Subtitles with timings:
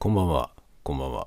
[0.00, 0.52] こんばんは、
[0.84, 1.26] こんばんは。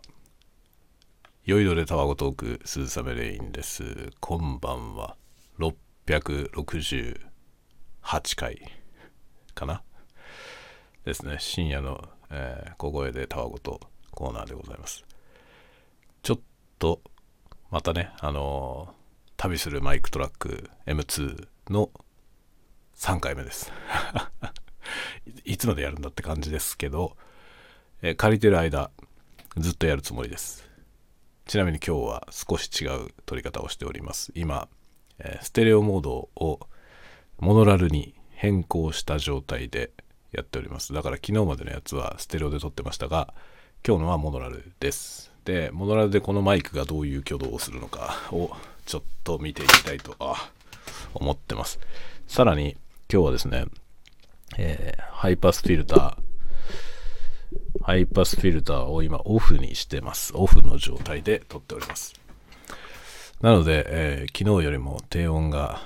[1.43, 3.83] 酔いどれタワゴトーク、鈴雨レインです。
[4.21, 5.17] こんばんは。
[5.59, 7.17] 668
[8.37, 8.61] 回
[9.53, 9.83] かな？
[11.03, 11.35] ですね。
[11.37, 13.81] 深夜の、えー小声でタワゴト
[14.11, 15.03] コーナーでございます。
[16.23, 16.39] ちょっ
[16.79, 17.01] と、
[17.71, 18.93] またね、あのー
[19.35, 21.89] 旅するマイクトラック M2 の
[22.95, 23.69] 3回目です。
[25.43, 27.17] いつまでやるんだって感じですけど、
[28.01, 28.89] えー借りてる間
[29.57, 30.67] ずっとやるつもりです。
[31.45, 34.31] ちなみに今日は少し違う撮り方をしております。
[34.35, 34.67] 今、
[35.19, 36.59] えーステレオモードを
[37.39, 39.91] モノラルに変更した状態で
[40.31, 40.93] やっております。
[40.93, 43.33] だから昨日までのやつはステレオで撮ってましたが
[43.85, 45.31] 今日のはモノラルです。
[45.45, 48.51] でモノラルでこのマイクがどういう挙動をするのかを
[48.85, 50.51] ちょっと見ていきたいとあ
[51.13, 51.79] 思ってます。
[52.27, 52.77] さらに
[53.11, 53.65] 今日はですね、
[54.57, 56.30] えーハイパスフィルター
[57.83, 60.33] ハイパスフィルターを今オフにしてます。
[60.35, 62.13] オフの状態で撮っております。
[63.41, 65.81] なので、えー昨日よりも低音が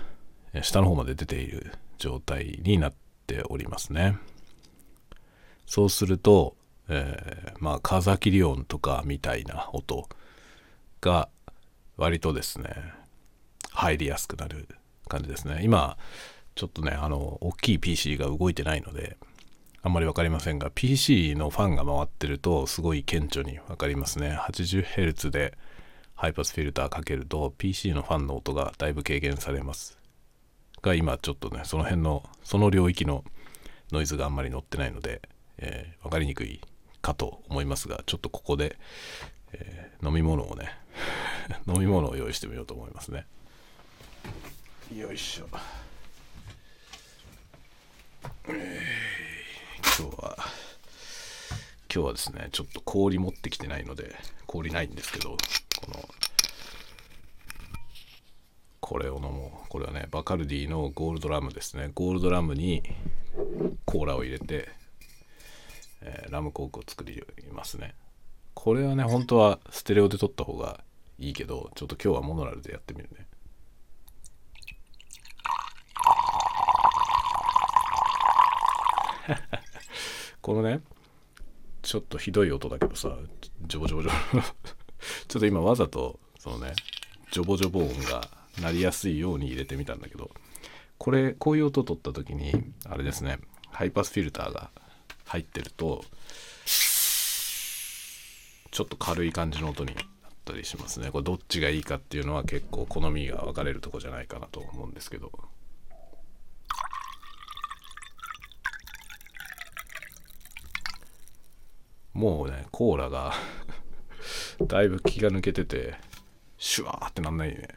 [0.62, 2.94] 下の方まで出ている状態になっ
[3.28, 4.18] ておりますね。
[5.66, 6.56] そうすると、
[6.90, 10.10] えーまあ風切り音とかみたいな音
[11.00, 11.30] が
[11.96, 12.76] 割とですね、
[13.72, 14.68] 入りやすくなる
[15.08, 15.62] 感じですね。
[15.64, 15.98] 今、
[16.56, 19.18] ちょっとね、あの、大きい PC が動いてないので、
[19.86, 24.36] あんまり分かりませんが PC のファンが回ってるとすごい顕著に分かりますね。
[24.36, 25.56] 80Hz で
[26.16, 30.00] ハイパスフィルターかけると PC のファンの音がだいぶ軽減されます。
[30.82, 33.24] が今ちょっとねその辺のその領域の
[33.92, 35.22] ノイズがあんまり乗ってないので、
[35.60, 36.62] えー分かりにくい
[37.04, 38.78] かと思いますがちょっとここで、
[39.54, 40.76] えー飲み物をね
[41.72, 43.28] 飲み物を用意してみようと思いますね。
[44.96, 45.48] よいしょ。
[49.98, 50.38] 今日は
[51.94, 54.16] 今日はですねちょっと氷持ってきてないので
[54.48, 55.38] 氷ないんですけどこ
[55.92, 56.04] の
[58.82, 59.70] これを飲もう。
[59.70, 61.90] これはねバカルディのゴールドラムですね。
[61.96, 62.84] ゴールドラムに
[63.84, 64.70] コーラを入れて、
[66.02, 67.96] えーラムコークを作りますね。
[68.54, 70.84] これはね本当はステレオで撮った方が
[71.18, 73.28] いいけどちょっと今日はモノラルでやってみるね。
[80.46, 80.82] このね
[81.82, 83.18] ちょっとひどい音だけどさ
[83.66, 84.42] ジョボジョボジョボ。
[85.28, 86.74] ちょっと今わざとそのね
[87.32, 88.30] ジョボジョボ音が
[88.62, 90.30] 鳴りやすいように入れてみたんだけど
[91.00, 92.54] これこういう音取った時に
[92.86, 93.40] あれですね
[93.72, 94.70] ハイパスフィルターが
[95.26, 96.06] 入ってると
[98.70, 100.06] ちょっと軽い感じの音になっ
[100.46, 101.10] たりしますね。
[101.10, 105.32] これどっちがいいかっていうのは結構好みが分かれるとこじゃないかなと思うんですけど。
[112.16, 113.34] もうねコーラが
[114.66, 115.96] だいぶ気が抜けてて
[116.58, 117.68] シュワーってなんないね。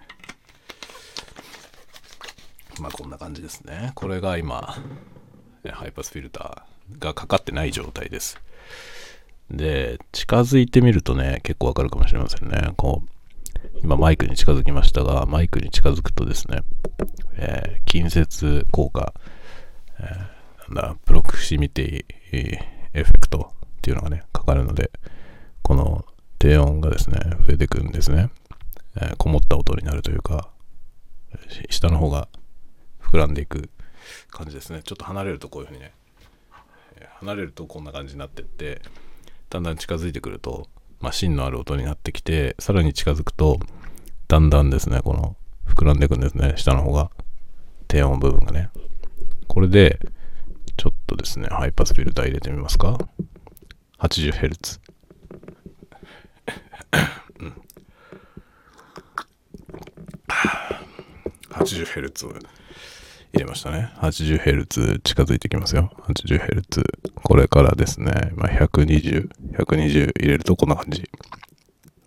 [2.81, 3.91] まあこんな感じですね。
[3.97, 4.77] これが今
[5.69, 8.41] ハイパスフィルターがかかってない状態です。
[9.51, 12.73] で近づいてみるとね結構わかるかもしれませんね。
[12.77, 13.09] こう
[13.83, 16.61] 今マイクに近づきましたがマイクに近づくとですね、
[17.35, 19.13] えー近接効果、
[19.99, 22.59] えーなんだプロクシミティ
[22.93, 24.91] エフェクトっていうのがねかかるので
[25.63, 26.05] この
[26.39, 28.31] 低音がですね増えてくるんですね、
[28.97, 30.51] えーこもった音になるというか
[31.71, 32.29] 下の方が
[33.01, 33.71] 膨らんでいく
[34.31, 34.83] 感じですね。
[34.83, 35.93] ちょっと離れるとこういうふうにね
[37.21, 38.83] 離れるとこんな感じになってって
[39.51, 40.69] だんだん近づいてくると、
[41.01, 43.61] まあ、芯のある音になってきてさらに近づくと
[44.27, 47.11] だんだんですねこの膨らんでいくんですね下の方が
[47.87, 48.71] 低音部分がね。
[49.47, 49.99] これで
[50.77, 52.99] ちょっとですねハイパスフィルター入れてみますか。
[53.99, 54.81] 80Hz
[61.51, 62.41] 80Hz 入
[63.35, 63.93] れましたね。
[63.97, 65.91] 80Hz 近づいてきますよ。
[66.03, 66.83] 80Hz
[67.15, 71.11] これからですね、まあ、120120入れるとこんな感じ。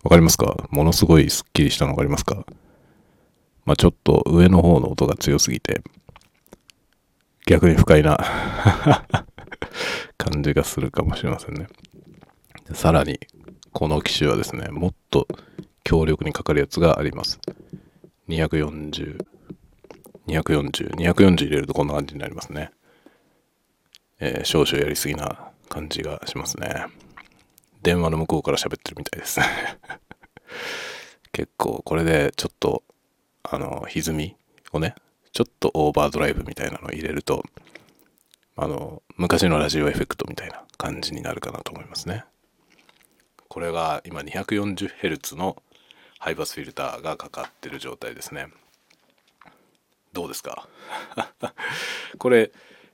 [0.02, 0.66] わかりますか？
[0.70, 2.44] ものすごいスッキリしたのわかりますか？
[3.64, 5.82] まあちょっと上の方の音が強すぎて。
[7.46, 8.18] 逆に不快な。
[10.16, 11.66] 感じがするかもしれませんね
[12.74, 13.20] さらに
[13.72, 15.26] この機種はですねもっと
[15.84, 17.40] 強力にかかるやつがあります
[18.28, 19.24] 240
[20.26, 22.70] 240、240入れるとこんな感じになりますね。
[24.20, 26.86] えー少々やりすぎな感じがしますね。
[27.82, 29.40] 電話の向こうから喋ってるみたいです。
[31.32, 32.84] 結構これでちょっと、
[33.42, 34.36] あの、歪み
[34.72, 34.94] をね、
[35.32, 37.42] ちょっとオーバードライブみたいなのを入れると、
[38.56, 42.24] あの、昔のラジオエフェクトみたいな感じになるかなと思いますね。
[43.48, 45.62] これが今 240Hz の
[46.18, 48.48] ハイパスフィルターがかかってる状態ですね。
[50.12, 50.68] どうですか？
[52.18, 52.52] これ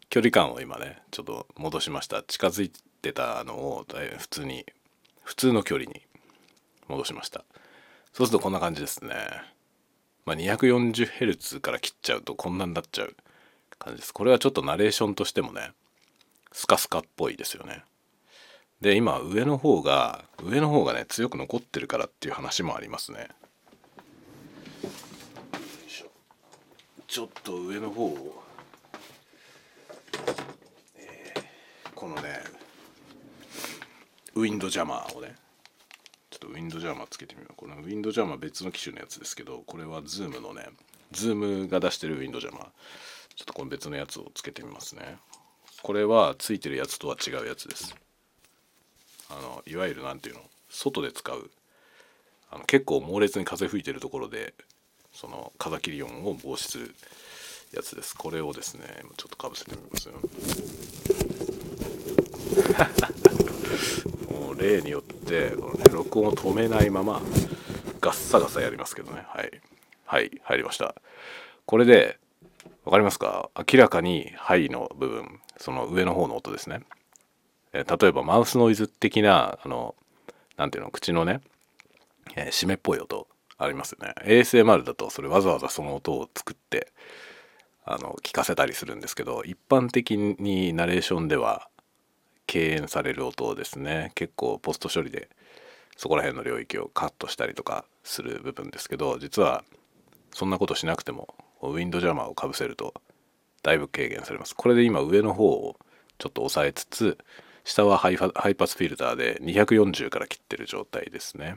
[0.09, 2.23] 距離感を今ねちょっと戻しました。
[2.23, 3.87] 近づいてたのを
[4.19, 4.65] 普通に
[5.23, 6.07] 普通の距離に
[6.89, 7.45] 戻しました。
[8.13, 9.15] そうするとこんな感じですね。
[10.25, 13.17] まあ 240Hz から切っちゃうとこんなになっちゃう。
[13.79, 14.13] 感じです。
[14.13, 15.73] これはちょっとナレーションとしてもね
[16.53, 17.85] スカスカっぽいですよね。
[18.81, 23.29] で今上の方が上の方がね強く残ってるからっていう話もありますね。
[27.07, 28.43] ちょっと上の方を、
[30.97, 31.43] えー、
[31.95, 32.41] このね
[34.35, 35.35] ウィンドジャマーをね。
[36.31, 37.55] ちょっとウィンドジャマーつけてみよう。
[37.57, 40.69] このウィンドジャマー別の機種のやつですけどこれは ZOOMのね
[41.11, 42.67] ZOOMが出してるウィンドジャマー。
[43.39, 45.17] ちょっとこの別のやつをつけてみますね。
[45.83, 47.95] これはついてるやつとは違うやつです。
[49.31, 50.41] あのいわゆる何ていうの？
[50.69, 51.49] 外で使う
[52.51, 54.55] あの結構猛烈に風吹いてるところで
[55.13, 56.93] その風切り音を防止する
[57.73, 58.17] やつです。
[58.17, 58.83] これをですね
[59.17, 60.15] ちょっとかぶせてみますよ。
[64.37, 67.23] もう例によってこの、ね、録音を止めないまま
[68.01, 69.23] ガッサガサやりますけどね。
[69.29, 69.61] はい。
[70.07, 70.41] はい。
[70.43, 70.97] 入りました。
[71.67, 72.19] これで
[72.89, 73.51] 分かりますか？
[73.71, 76.81] 明らかに「はい」の部分その上の方の音ですね。
[77.75, 79.95] 例えばマウスノイズ的なあの
[80.57, 81.43] 何ていうの口のね、
[82.35, 84.15] えー、湿っぽい音ありますよね。
[84.25, 86.91] ASMR だとそれわざわざその音を作って
[87.85, 91.69] あの聞かせたりするんですけど一般的にナレーションでは
[92.47, 94.13] 敬遠される音をですね。
[94.15, 95.29] 結構ポスト処理で
[95.99, 99.63] そこら辺の領域をカットしたりとかする部分ですけど実は
[100.33, 102.95] そんなことしなくてもウィンドジャマーをかぶせると
[103.63, 104.55] だいぶ軽減されます。
[104.55, 105.77] これで今上の方を
[106.19, 107.19] ちょっと押さえつつ
[107.65, 111.57] 下はハイハイパスフィルターで240から切ってる状態ですね。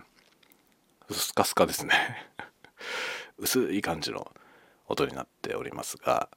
[1.10, 1.94] スカスカですね。
[3.38, 4.32] 薄い感じの
[4.88, 6.30] 音になっておりますが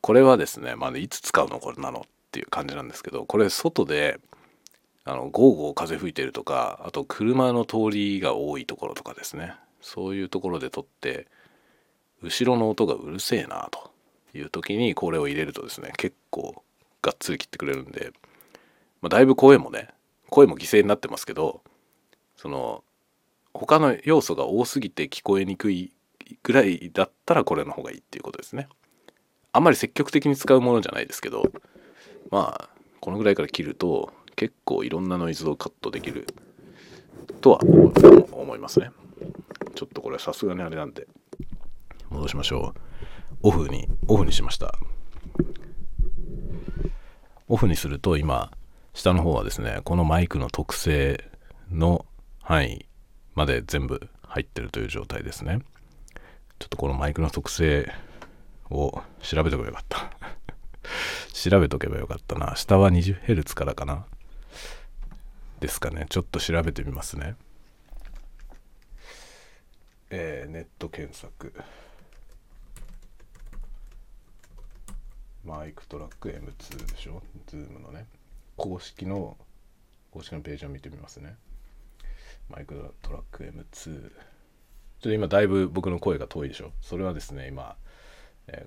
[0.00, 4.18] これはですねまあ、いつ使うのこれなのっていう感じなんですけどこれ外で
[5.04, 9.54] あのゴーゴー風吹いてるとかあと車の通りが多いところとかですね。
[9.80, 11.28] そういうところで撮って
[12.22, 13.90] 後ろの音がうるせえなと
[14.34, 16.62] いう時にこれを入れるとですね結構
[17.02, 18.12] がっつり切ってくれるんで
[19.00, 19.88] まあ、だいぶ声もね
[20.30, 21.62] 声も犠牲になってますけど
[22.36, 22.84] その
[23.54, 25.92] 他の要素が多すぎて聞こえにくい
[26.42, 28.68] ぐらいだったらこれの方がいいっていうことですね。
[29.52, 31.50] あんまり積極的に使うものじゃないですけど
[32.30, 32.68] まあ
[33.00, 36.26] このぐらいから切ると結構いろんなノイズをカットできる
[37.40, 37.60] とは
[38.32, 38.90] 思いますね。
[39.74, 41.08] ちょっとこれはさすがにあれなんで
[42.10, 42.80] 戻しましょう。
[43.42, 44.74] オフにオフにしました。
[47.48, 48.50] オフにすると今
[48.94, 51.24] 下の方はですねこのマイクの特性
[51.70, 52.04] の
[52.42, 52.86] 範囲
[53.34, 55.60] まで全部入ってるという状態ですね。
[56.58, 57.92] ちょっとこのマイクの特性
[58.70, 60.10] を調べとけばよかった。
[61.32, 62.56] 調べとけばよかったな。
[62.56, 64.06] 下は 20Hz からかな。
[65.60, 66.06] ですかね。
[66.08, 67.36] ちょっと調べてみますね。
[70.10, 71.52] えー、ネット検索。
[75.48, 77.22] MicTrak M2 でしょ？
[77.46, 78.04] ZOOMのね。
[78.58, 79.38] 公式の
[80.10, 81.36] 公式のページを見てみますね。
[82.50, 84.00] マイクトラック M2 ちょっ
[85.00, 86.72] と今だいぶ僕の声が遠いでしょ？
[86.82, 87.76] それはですね今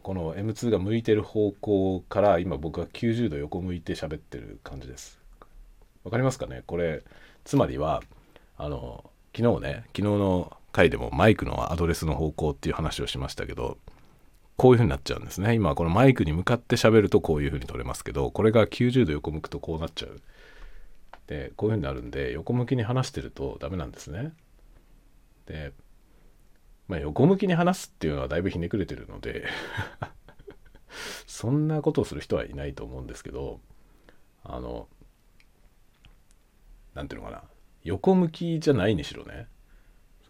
[0.01, 5.19] この M2 が向いてる方向から今僕は90度横向いて喋ってる感じです。
[6.03, 6.63] わかりますかね？
[6.65, 7.03] これ
[7.43, 8.01] つまりは
[8.57, 9.03] あの
[9.37, 13.77] 昨日ね昨日の回でもマイクのアドレスの方向っていう話をしましたけど
[14.61, 15.55] こういう風になっちゃうんですね。
[15.55, 20.21] 今このマイクに向かって喋るとこういう風に撮れますけどこれが90度横向くとこうなっちゃう。
[21.25, 24.33] でこういう風になるんで横向きに話してるとダメなんですね。
[25.47, 25.73] で
[26.87, 29.47] まあ横向きに話すっていうのはだいぶひねくれてるので
[31.25, 33.61] そんなことをする人はいないと思うんですけど
[34.43, 34.87] あの
[36.93, 37.41] 何ていうのかな。
[37.83, 39.47] 横向きじゃないにしろね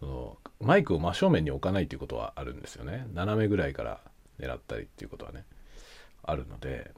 [0.00, 3.06] そのマイクを真正面に置かないということはあるんですよね。
[3.12, 4.00] 斜めぐらいから
[4.42, 5.44] 狙ったりっていうことはね
[6.22, 6.90] あるので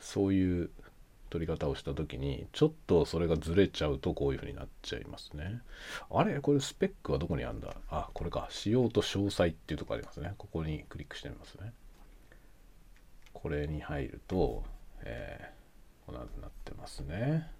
[0.00, 0.70] そういう
[1.28, 5.60] 取り方をした時にちょっとそれがずれちゃうとこういう風になっちゃいますね。
[6.08, 6.38] あれ？
[6.40, 7.74] これスペックはどこにあるんだ？
[7.90, 8.46] あこれか。
[8.48, 10.34] 仕様と詳細っていうとこありますね。
[10.38, 11.72] ここにクリックしてみますね。
[13.32, 14.62] これに入ると、
[15.02, 17.50] えー、こんなになってますね。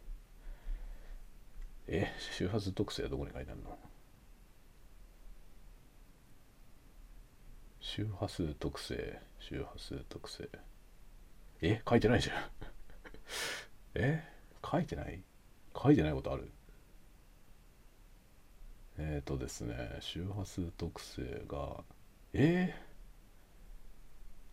[1.88, 3.76] え周波数特性はどこに書いてあるの？
[7.88, 10.49] 周波数特性周波数特性。
[11.62, 11.81] え？
[11.88, 12.50] 書いてないじゃん。
[13.95, 14.25] え？
[14.69, 15.23] 書いてない？
[15.81, 16.50] 書いてないことある？
[18.99, 21.85] えっ、ー、とですね周波数特性が
[22.33, 22.75] え？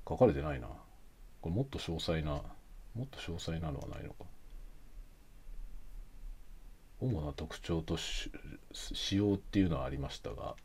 [0.05, 0.67] ー、書かれてないな。
[1.41, 2.33] これもっと詳細な
[2.93, 4.25] もっと詳細なのはないのか。
[6.99, 8.29] 主な特徴と仕
[9.17, 10.55] 様っていうのはありましたが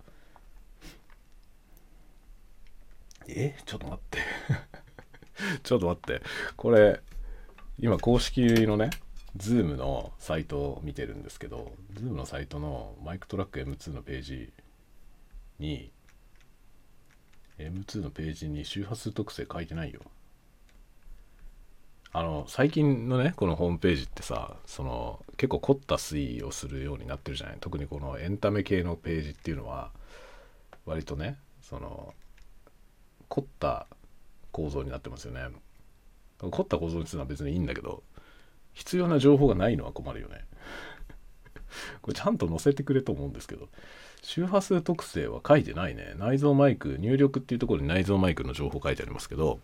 [3.29, 4.19] えちょっと待って。
[5.63, 6.23] ちょっと待って。
[6.57, 7.01] これ
[7.79, 8.91] 今公式のね
[9.37, 14.53] Zoom のサイトを見てるんですけど Zoom のサイトのマイクトラック M2 のページ
[15.59, 15.93] に
[17.59, 20.01] M2 のページに周波数特性書いてないよ。
[22.11, 27.57] あの最近のねこのホームページってさその結構凝った推移をするようになってるじゃない。
[27.61, 29.93] 特にこのエンタメ系のページっていうのは
[30.87, 32.15] 割とねその
[33.29, 33.87] 凝った
[34.53, 35.43] 構造になってますよね。
[36.39, 38.03] 凝った構造にするのは別にいいんだけど
[38.73, 40.45] 必要な情報がないのは困るよね。
[42.01, 43.69] これちゃんと載せてくれと思うんですけど
[44.23, 46.15] 周波数特性は書いてないね。
[46.17, 49.61] 内蔵マイク入力っていうところに内蔵マイクの情報書いてありますけど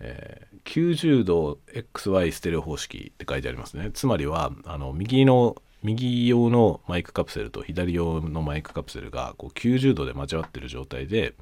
[0.00, 3.90] えー、90度 XY ステレオ方式って書いてありますね。
[3.92, 11.34] つまりはあの右の右用のマイクカプセルと左用のマイクカプセルがこう90度で交わってる状態で、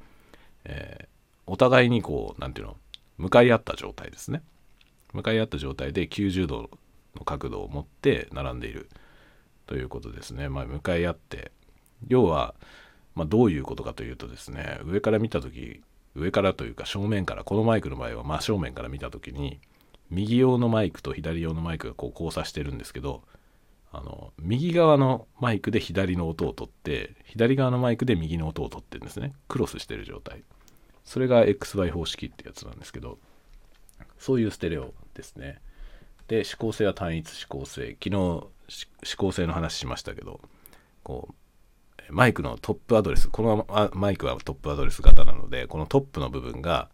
[0.65, 1.07] え、
[1.47, 2.77] お互いにこう何ていうの
[3.17, 4.41] 向かい合った状態ですね。
[5.13, 6.69] 向かい合った状態で90度
[7.15, 8.89] の角度を持って並んでいる
[9.67, 10.49] ということですね。
[10.49, 11.51] まあ向かい合って
[12.07, 12.55] 要は、
[13.15, 15.81] まあ、どういうことかというとですね上から見た時
[16.15, 19.59] 上からというか正面からこのマイクの場合は真正面から見た時に
[20.09, 23.23] 右用のマイクと左用のマイクがこう交差してるんですけど
[23.91, 29.33] あの右側のマイクで左の音を取って左側のマイクで右の音を取ってるんですね。
[29.47, 30.43] クロスしてる状態。
[31.05, 33.19] それが XY 方式ってやつなんですけど
[34.17, 35.61] そういうステレオですね。
[36.27, 37.95] で指向性は単一指向性。
[38.03, 38.47] 昨日
[39.03, 40.41] 指向性の話しましたけど
[41.03, 41.29] こ
[42.09, 46.89] うマイクのトップアドレスこのマイクはトップアドレス型なのでこのトップの部分が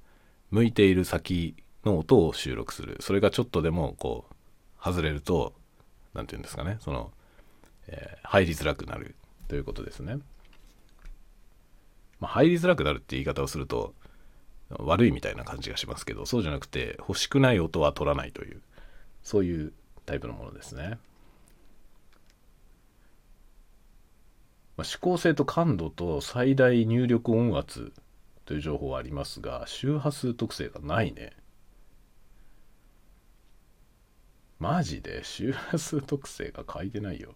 [0.52, 2.98] 向いている先の音を収録する。
[3.00, 5.54] それがちょっとでもこう外れると
[6.14, 6.78] 何て言うんですかね。
[6.82, 7.12] その、
[7.88, 9.16] えー、入りづらくなる
[9.48, 10.18] ということですね、
[12.20, 13.94] まあ、入りづらくなるって言い方をすると
[14.80, 18.62] 悪いみたいな感じがしますけどそうじゃなくて欲しくない音は取らないという
[19.24, 19.74] そういう
[20.06, 20.98] タイプのものですね。
[24.78, 27.94] まあ、指向性と感度と最大入力音圧
[28.46, 31.34] という情報はありますが周波数特性がないね。
[34.58, 35.24] マジで？
[35.24, 37.36] 周波数特性が書いてないよ。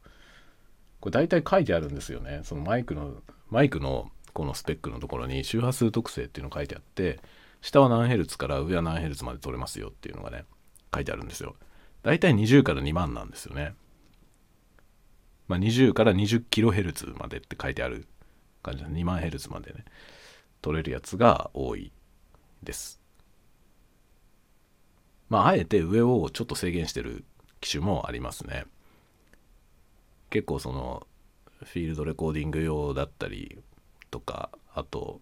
[1.00, 2.42] これ大体書いてあるんですよね。
[2.44, 7.22] そのマイクのマイクのこのスペックのところに周波数特性っていうの書いてあって
[7.62, 10.44] 下は何ヘルツから上は何ヘルツまで取れますよっていうのがね
[10.94, 11.56] 書いてあるんですよ。
[12.04, 13.74] 大体20から2万なんですよね。
[15.48, 18.08] まあ、20から 20kHz までって書いてある
[18.62, 19.86] 感じで2万ヘルツまでね
[20.62, 21.94] 取れるやつが多い
[22.62, 23.00] です。
[25.30, 27.24] まああえて上をちょっと制限してる
[27.62, 28.66] 機種もありますね。
[30.30, 31.08] 結構その
[31.64, 33.60] フィールドレコーディング用だったり
[34.16, 35.20] とかあと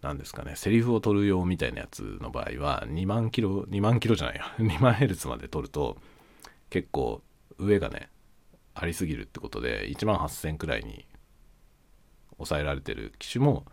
[0.00, 4.44] 何ですかねセリフを取る用みたいなやつの場合は2万キロ2万キロじゃないよ。
[4.64, 5.96] 2万ヘルツまで取ると
[6.70, 7.22] 結構
[7.58, 8.08] 上がね
[8.74, 11.04] ありすぎるってことで1万8000くらいに
[12.36, 13.66] 抑えられてる機種も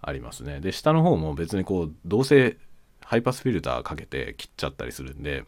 [0.00, 0.60] ありますね。
[0.60, 2.58] で下の方も別にこうどうせ
[3.00, 5.44] ハイパスフィルターかけて切っちゃったりするんで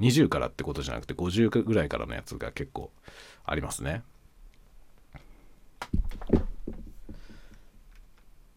[0.00, 2.90] 20からってことじゃなくて50ぐらいからのやつが結構
[3.44, 4.02] ありますね。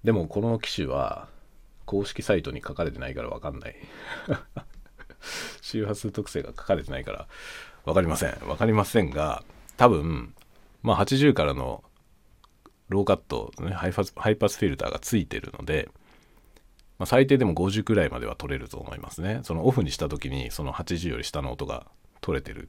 [0.03, 1.27] でもこの機種は
[1.85, 3.75] 公式サイトに書かれてないから分かんない
[5.61, 7.27] 周波数特性が書かれてないから
[7.85, 9.43] 分かりません分かりませんが
[9.77, 10.33] 多分、
[10.81, 11.83] まあ、80からの
[12.89, 15.89] ローカット、ね、ハイパスハイパスフィルターがついてるので、
[16.97, 19.39] まあ、最低でも50くらいまでは取れると思いますね。
[19.43, 21.85] そのオフにした時にその80より下の音が
[22.19, 22.67] 取れてる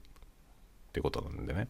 [0.90, 1.68] ってことなんでね。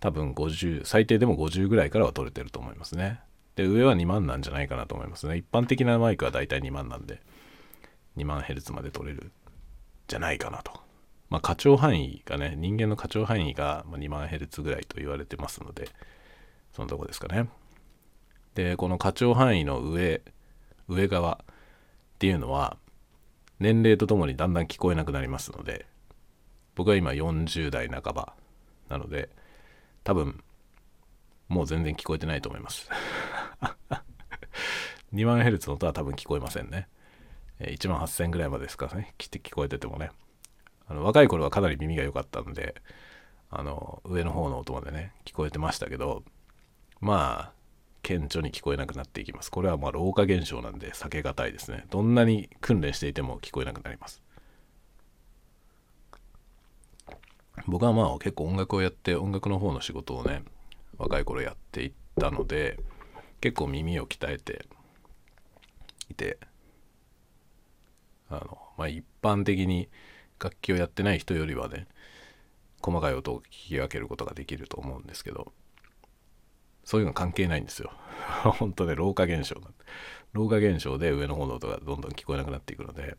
[0.00, 3.20] 多分50、最低でも50ぐらいからは取れてると思いますね。
[3.56, 5.36] で、上は2万なんじゃないかなと思いますね。
[5.36, 7.20] 一般的なマイクはだいたい2万なんで、
[8.16, 9.32] 2万ヘルツまで取れる
[10.08, 10.86] じゃないかなと。
[11.28, 15.88] まあ、過長範囲がね人間の過長範囲が2万ヘルツぐらいと言われてますので
[16.72, 17.48] そのとこですかね。
[18.54, 20.22] でこの過長範囲の上
[20.88, 21.54] 上側っ
[22.18, 22.78] ていうのは
[23.58, 25.86] 年齢とともにだんだん聞こえなくなりますので
[26.74, 28.34] 僕は今40代半ば
[28.88, 29.28] なので
[30.04, 30.42] 多分
[31.48, 32.88] もう全然聞こえてないと思います。
[35.14, 36.88] 2万ヘルツの音は多分聞こえませんね。
[37.60, 39.14] 1万8000ぐらいまでですかね。
[39.18, 40.10] 来て聞こえててもね。
[40.88, 42.80] あの若い頃はかなり耳が良かったんで
[43.50, 46.22] あの上の方の音までね聞こえてましたけど
[47.00, 47.52] まあ
[48.02, 49.50] 顕著に聞こえなくなっていきます。
[49.50, 51.86] これはまあ老化現象なんで避けがたいですね。
[51.90, 54.22] どんなに訓練していても聞こえなくなります。
[57.66, 60.44] 僕はまあ結構音楽をやって音楽の方の仕事をね
[60.98, 62.78] 若い頃やっていったので
[63.40, 64.66] 結構耳を鍛えて
[66.10, 66.38] いて
[68.28, 69.88] あのまあ一般的に
[70.40, 71.86] 楽器をやってない人よりはね
[72.82, 75.52] 細かい音を聞き分けることができると思うんですけど
[76.84, 77.90] そういうの関係ないんですよ。
[78.58, 79.60] 本当ね老化現象
[80.32, 83.16] 老化現象で上の方の音がどんどん聞こえなくなっていくので。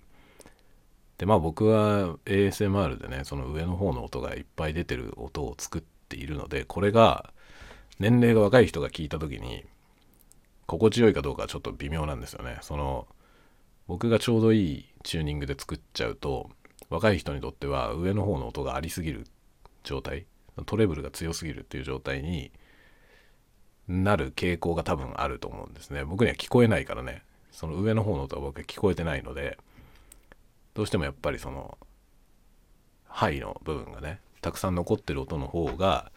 [1.17, 7.33] でまあ僕は ASMR でねその上の方の音がいっぱい出てる音を作っているのでこれが
[7.99, 9.65] 年齢が若い人が聞いた時に
[10.67, 12.59] 心地よいかどうかはちょっと微妙なんですよね。
[12.61, 13.07] その
[13.87, 16.49] 僕がちょうどいいチューニングで作っちゃうと
[16.89, 19.25] 若い人にとっては上の方の音がありすぎる
[19.83, 20.25] 状態
[20.65, 22.51] トレブルが強すぎるっていう状態に
[23.87, 26.03] なる傾向が多分あると思うんですね。
[26.03, 27.23] 僕には聞こえないからね。
[27.51, 29.57] その上の方の音は僕は聞こえてないので
[30.75, 31.77] どうしてもやっぱりその
[33.07, 36.11] ハイの部分がねたくさん残ってる音の方が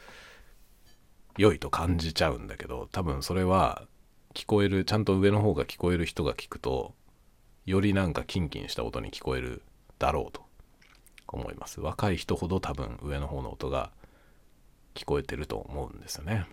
[1.38, 3.86] 良いと感じちゃうんだけど多分それは
[4.34, 6.94] 聞こえるちゃんと上の方が聞こえる人が聞くと
[7.66, 9.62] よりなんかキンキンした音に聞こえる
[9.98, 10.42] だろうと
[11.28, 11.80] 思います。
[11.80, 13.90] 若い人ほど多分上の方の音が
[14.94, 16.46] 聞こえてると思うんですよね。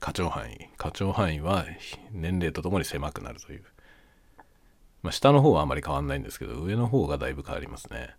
[0.00, 0.68] 過聴範囲。
[0.76, 1.66] 過聴範囲は
[2.12, 3.64] 年齢とともに狭くなるという。
[5.02, 8.14] まあ下の方はあまり変わんないんですけど上の方がだいぶ変わりますね。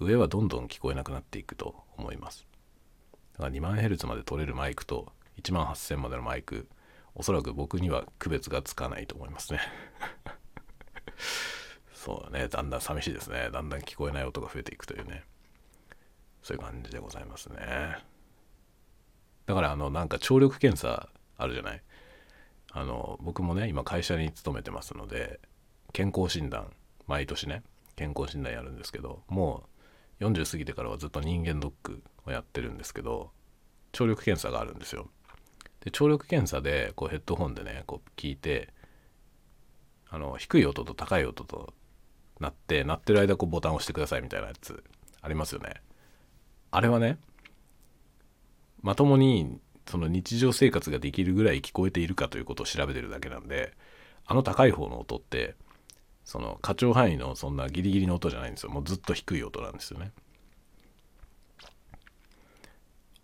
[0.00, 2.46] 上はどんどん聞こえなくなっていくと思います。
[3.34, 6.68] だから2万ヘルツまで取れるマイクと1万8000までのマイク
[7.14, 9.60] おそらく僕には区別がつかないと思いますね。
[11.94, 12.48] そうだね。
[12.48, 13.50] だんだん寂しいですね。
[13.52, 15.24] だんだん聞こえない音が増えていくというね。
[16.42, 17.96] そういう感じでございますね。
[19.46, 21.82] だからあのなんか聴力検査あるじゃない？
[22.72, 25.40] あの僕もね今会社に勤めてますので
[25.92, 26.72] 健康診断
[27.06, 27.62] 毎年ね
[27.96, 29.68] 健康診断やるんですけども
[30.20, 33.30] う40過ぎてからはずっと人間ドックをやってるんですけど
[33.92, 35.10] 聴力検査があるんですよ。
[35.84, 38.68] で聴力検査でこうヘッドホンでねこう聞いて
[40.08, 41.74] あの低い音と高い音と
[42.40, 44.82] なって鳴ってる間こうボタンを押してくださいみたいなやつ
[45.20, 45.74] ありますよね。
[46.70, 47.18] あれはね
[48.82, 53.72] まともにその日常生活ができるぐらい聞こえているかということを調べてるだけなんで
[54.26, 55.54] あの高い方の音って
[56.24, 58.70] その過聴範囲のそんなギリギリの音じゃないんですよ。
[58.70, 60.12] もうずっと低い音なんですよね。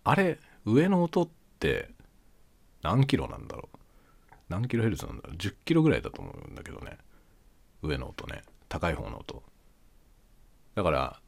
[0.03, 1.29] あれ上の音っ
[1.61, 1.91] て
[2.83, 3.79] 何キロなんだろう。
[4.49, 5.37] 何キロヘルツなんだろう。
[5.37, 6.99] 10キロぐらいだと思うんだけどね。
[7.83, 8.43] 上の音ね。
[8.69, 9.43] 高い方の音。
[10.75, 11.21] だから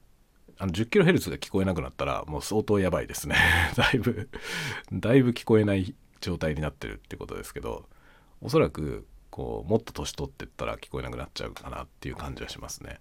[0.59, 3.37] あの10キロヘルツが聞こえなくなったらもう相当やばいですね。
[3.77, 4.29] だいぶ
[4.93, 7.89] だいぶ聞こえない状態になってるってことですけど
[8.43, 13.01] おそらくこうもっと年取ってったら聞こえなくなっちゃうかなっていう感じはしますね。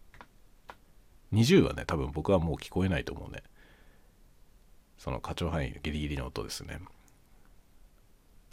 [1.33, 3.43] 20はね多分僕はもう聞こえないと思うね。
[4.97, 6.79] その過聴範囲ギリギリの音ですね。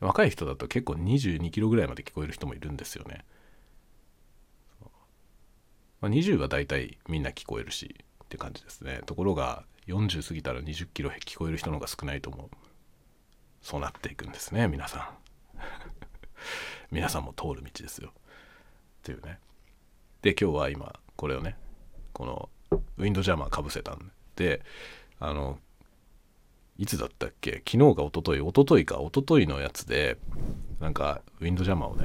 [0.00, 3.24] 若い人だと結構22キロぐらいまで聞こえる人もいるんですよね、
[6.00, 9.00] まあ、20は大体みんな聞こえるしって感じですね。
[9.06, 12.50] ところが40過ぎたら20キロ聞こえる人の方が少ないと思う。
[13.62, 15.59] そうなっていくんですね皆さん。
[16.90, 18.12] 皆さんも通る道ですよ。
[18.12, 19.38] っていうね。
[20.22, 21.56] で今日は今これをね
[22.12, 22.50] この
[22.96, 24.62] ウィンドジャマーかぶせたんで
[25.18, 25.59] あの
[26.78, 27.62] いつだったっけ？
[27.66, 28.42] 昨日か一昨日。
[28.42, 28.96] 一昨日か。
[29.00, 30.18] 一昨日のやつで
[30.80, 32.04] なんかウィンドジャマーをね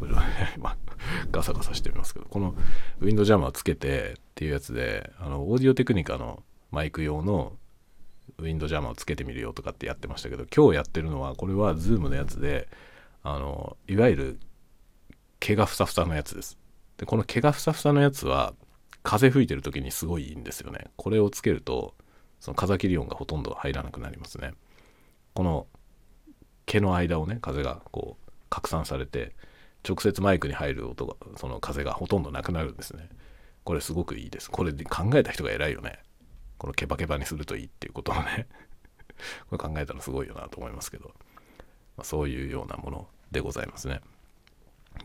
[0.56, 0.76] 今
[1.30, 2.54] ガサガサしてみますけどこの
[3.00, 7.56] ウィンドジャマーつけてっていうやつであのオーディオテクニカのマイク用の
[8.38, 12.68] ウィンドジャマーをつけてみるよとかってやってましたけど今日やってるのはこれは Zoomのやつで
[13.22, 14.40] あのいわゆる
[15.40, 16.58] 毛がふさふさのやつです。
[16.98, 18.54] でこの毛がふさふさのやつは
[19.02, 20.86] 風吹いてる時にすごいいいんですよね。
[20.96, 21.94] これをつけると
[22.40, 24.52] その風切り音がほとんど入らなくなりますね。
[25.34, 25.66] この
[26.66, 29.34] 毛の間をね風がこう拡散されて
[29.86, 33.08] 直接マイクに入る音がその風がほとんどなくなるんですね。
[33.64, 34.50] これすごくいいです。
[34.50, 35.98] これで考えた人が偉いよね。
[36.58, 38.46] このケバケバにするといいっていうことをね。
[39.50, 41.14] これ考えたらすごいよなと思いますけど、
[41.96, 44.00] まあ、そういうようなものでございますね。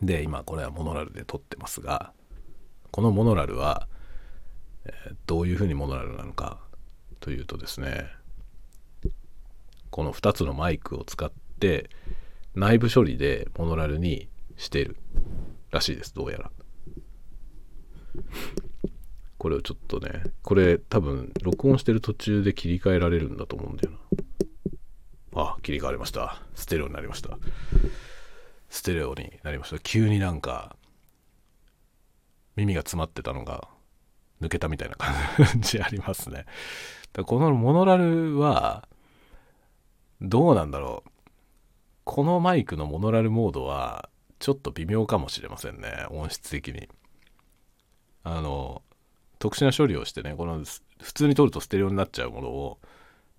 [0.00, 2.12] で今これはモノラルで撮ってますが
[2.90, 3.88] このモノラルは、
[4.84, 6.60] えー、どういうふうにモノラルなのか
[7.22, 8.06] というとですね
[9.90, 11.88] この2つのマイクを使って
[12.54, 14.98] 内部処理でモノラルにしてる
[15.70, 16.50] らしいですどうやら
[19.38, 23.98] これをちょっとねこれ多分録音してる途中で切り替えられるんだと思うんだよな
[25.34, 26.42] あ切り替わりました。
[26.54, 27.38] ステレオになりました。
[28.68, 29.78] ステレオになりました。
[29.78, 30.76] 急になんか、
[32.56, 33.68] 耳が詰まってたのが
[34.42, 35.14] 抜けたみたいな感
[35.60, 36.44] じありますね。
[37.12, 38.88] だこのモノラルは、
[40.20, 41.10] どうなんだろう。
[42.04, 46.06] このマイクのモノラルモードは、ちょっと微妙かもしれませんね。
[46.10, 46.88] 音質的に。
[48.24, 48.82] あの、
[49.38, 50.64] 特殊な処理をしてね、この
[51.00, 52.78] 普通に撮るとステレオになっちゃうものを、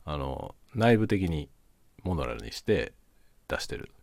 [0.05, 1.49] あの、内部的に
[2.03, 2.93] モノラルにして
[3.47, 3.95] 出してるっ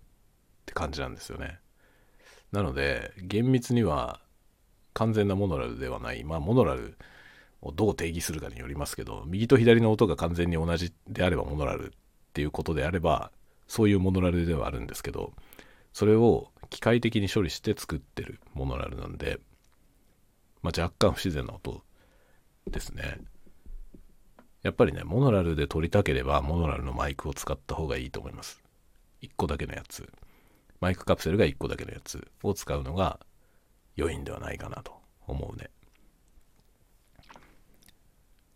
[0.66, 1.58] て感じなんですよね。
[2.52, 4.20] なので、厳密には
[4.94, 6.24] 完全なモノラルではない。
[6.24, 6.96] まあ、モノラル
[7.62, 11.90] をどう定義するかによりますけど、右と左の音が完全に同じであればモノラルっ
[12.32, 13.30] ていうことであれば、
[13.68, 15.32] そういうモノラルではあるんですけど、
[15.92, 19.38] それを機械的に処理して作ってるモノラルなんで、
[20.62, 21.82] まあ、若干不自然な音
[22.70, 23.18] ですね。
[24.62, 28.62] やっぱりね、モノラルで撮りたければ、モノラルのマイクを使った方がいいと思います。
[29.22, 30.10] 1個だけのやつ。
[30.80, 33.20] マイクカプセルが1個だけのやつを使うのが
[33.96, 34.92] 良いんではないかなと
[35.26, 35.70] 思うね。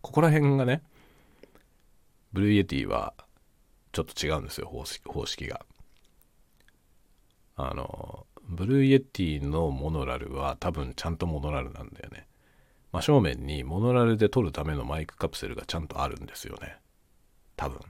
[0.05, 0.83] ここら辺がね、
[2.35, 3.15] Blue Yetiは
[3.91, 5.65] ちょっと違うんですよ、方式方式が。
[7.57, 12.27] あの、 Blue Yetiのモノラルは多分ちゃんとモノラルなんだよね。
[12.93, 16.77] 真正面にモノラルで撮るためのマイクカプセルがちゃんとあるんですよね。
[17.57, 17.81] 多分。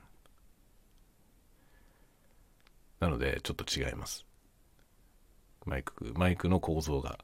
[3.01, 4.25] なので、ちょっと違います。
[5.67, 7.19] マイク、マイクの構造が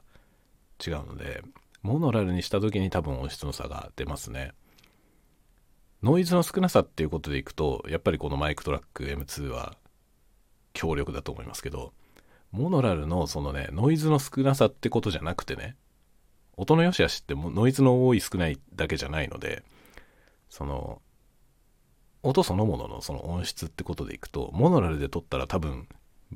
[0.85, 1.45] 違うので、
[1.83, 4.53] モノラルにした時に多分音質の差が出ますね。
[6.03, 9.77] ノイズの少なさっていうことでいくと、やっぱりこのマイクトラック M2 は
[10.73, 11.93] 強力だと思いますけど、
[12.53, 15.77] モノラルのそのね、ノイズの少なさってことじゃなくてね、
[16.57, 19.63] 音の良し悪しってノイズの多い少ないだけじゃないので、
[20.49, 21.01] その、
[22.23, 25.87] 音そのもののその音質ってことでいくと、モノラルで撮ったら多分、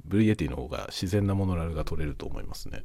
[0.05, 2.83] ブルイエティの方が自然なモノラルが撮れると思いますね。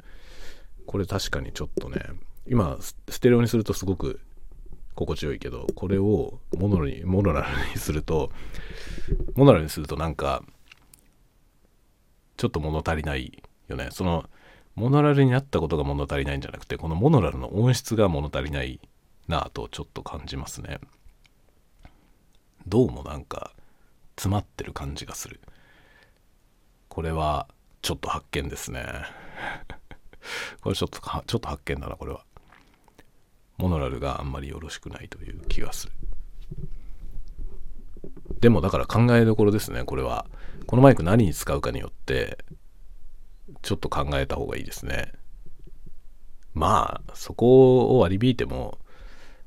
[0.86, 2.02] これ確かにちょっとね、
[2.48, 4.20] 今、ステレオにするとすごく
[5.06, 8.32] 心地よいけど、これをモノに、モノラルにすると、
[9.36, 10.44] モノラルにするとなんか、
[12.36, 13.90] ちょっと物足りないよね。
[13.92, 14.30] その、
[14.76, 18.82] モノラルになったことが物足りないんじゃなくて、このモノラルの音質が物足りない
[19.30, 20.80] なぁとちょっと感じますね。
[22.68, 23.54] どうもなんか、
[24.18, 25.40] 詰まってる感じがする。
[26.90, 27.48] これは、
[27.82, 28.86] ちょっと発見ですね。
[30.60, 32.26] これちょっと、ちょっと発見だな、これは。
[33.60, 35.93] モノラルがあんまりよろしくないという気がする。
[38.39, 40.26] でもだから考えどころですね、これは。
[40.65, 42.38] このマイク何に使うかによって、
[43.62, 45.12] ちょっと考えた方がいいですね。
[46.54, 48.80] まあ、そこを割り引いても、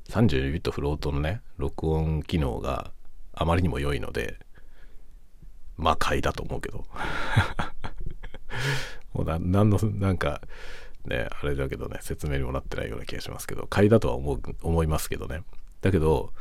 [0.09, 2.91] 32ビットフロートのね、録音機能が
[3.33, 4.37] あまりにも良いので、
[5.75, 6.85] まあ買いだと思うけど。
[9.13, 10.41] もう何の、なんか、
[11.05, 15.43] ね、あれだけどね、説明にもなってないような気がしますけど、買いだとは思う、思いますけどね。
[15.81, 16.31] だけど、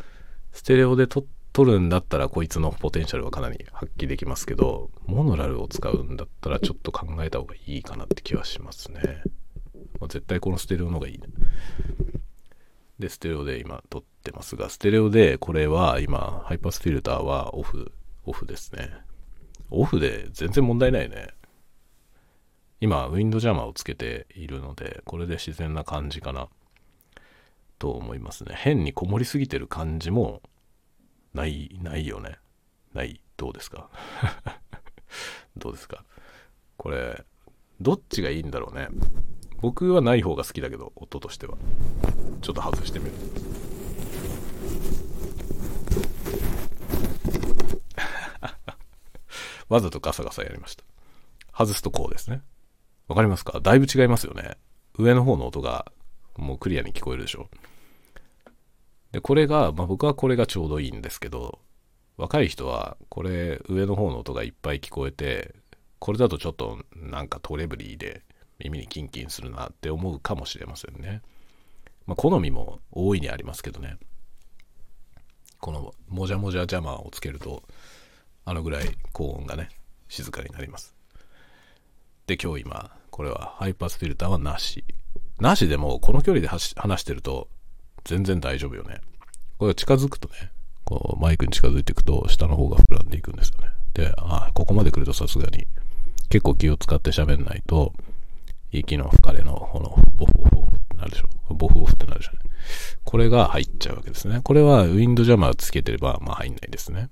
[0.52, 1.26] ステレオで撮
[1.64, 9.22] るんだったらこいつのポテンシャルはかなり発揮できますけど、モノラルを使うんだったらちょっと考えた方がいいかなって気はしますね。
[10.00, 11.26] まあ、絶対このステレオの方がいいね。
[12.98, 17.92] で、ステレオで今撮ってますが、ステレオでこれは今、ハイパスフィルターはオフ、
[18.24, 18.90] オフですね。
[19.70, 21.28] オフで全然問題ないね。
[22.82, 26.48] 今、ウィンドジャマーをつけているので、これで自然な感じかな
[27.78, 28.56] と思いますね。
[28.58, 30.42] 変にこもりすぎてる感じも
[31.32, 32.38] ない、ないよね。
[32.92, 33.20] ない。
[33.36, 33.88] どうですか？
[35.56, 36.04] どうですか？
[36.76, 37.24] これ、
[37.80, 38.88] どっちがいいんだろうね。
[39.60, 41.56] 僕はない方が好きだけど、音としては。
[42.40, 43.12] ちょっと外してみる。
[49.68, 50.82] わざとガサガサやりました。
[51.56, 52.42] 外すとこうですね。
[53.12, 53.60] わかりますか？
[53.60, 54.56] だいぶ違いますよね。
[54.98, 55.92] 上の方の音が
[56.38, 57.50] もうクリアに聞こえるでしょ。
[59.10, 61.58] で、これが、まあ僕はこれがちょうどいいんですけど、
[62.16, 65.54] 若い人はこれ上の方の音がいっぱい聞こえて、
[65.98, 68.22] これだとちょっとなんかトレブリーで
[68.58, 71.20] 耳にキンキンするなって思うかもしれませんね。
[72.06, 73.98] まあ好みも大いにありますけどね。
[75.60, 77.62] このもじゃもじゃジャマーをつけると、
[78.46, 79.68] あのぐらい高音がね、
[80.08, 80.94] 静かになります。
[82.26, 84.84] で、今日今、これはハイパースフィルターはなし。
[85.38, 87.46] なしでも、この距離で話してると、
[88.04, 89.00] 全然大丈夫よね。
[89.58, 90.50] これ近づくとね、
[90.84, 93.68] こうマイクに近づいていくと、下の方が膨らんでいくんですよね。
[93.92, 95.66] で、あここまで来るとさすがに、
[96.30, 97.92] 結構気を使って喋んないと、
[98.72, 101.28] 息の吹かれの、この、ボフボフってなるでしょ。
[101.50, 102.42] ボフボフってなるじゃない。
[103.04, 104.40] これが入っちゃうわけですね。
[104.42, 107.10] これはウィンドジャマーつけてれば、まあ入んないですね。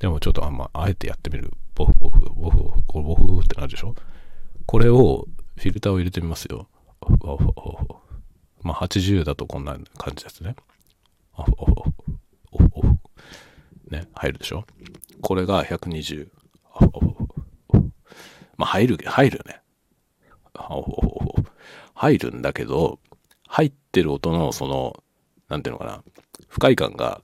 [0.00, 1.52] でもちょっとあんま、あえてやってみる。
[1.76, 3.94] ボフボフ、ボフボフ、これボフボフってなるでしょ
[4.70, 6.68] これを、フィルターを入れてみますよ。
[8.62, 10.54] まあ、80だとこんな感じですね。
[11.36, 11.72] オフオフ
[12.52, 12.88] オフ
[13.90, 14.64] ね、入るでしょ？
[15.22, 16.28] これが120。
[18.56, 19.60] まあ、入る、入るね。
[20.54, 21.50] オフオフ
[21.92, 23.00] 入るんだけど、
[23.48, 25.02] 入ってる音のその、
[25.48, 26.04] なんていうのかな、
[26.46, 27.20] 不快感が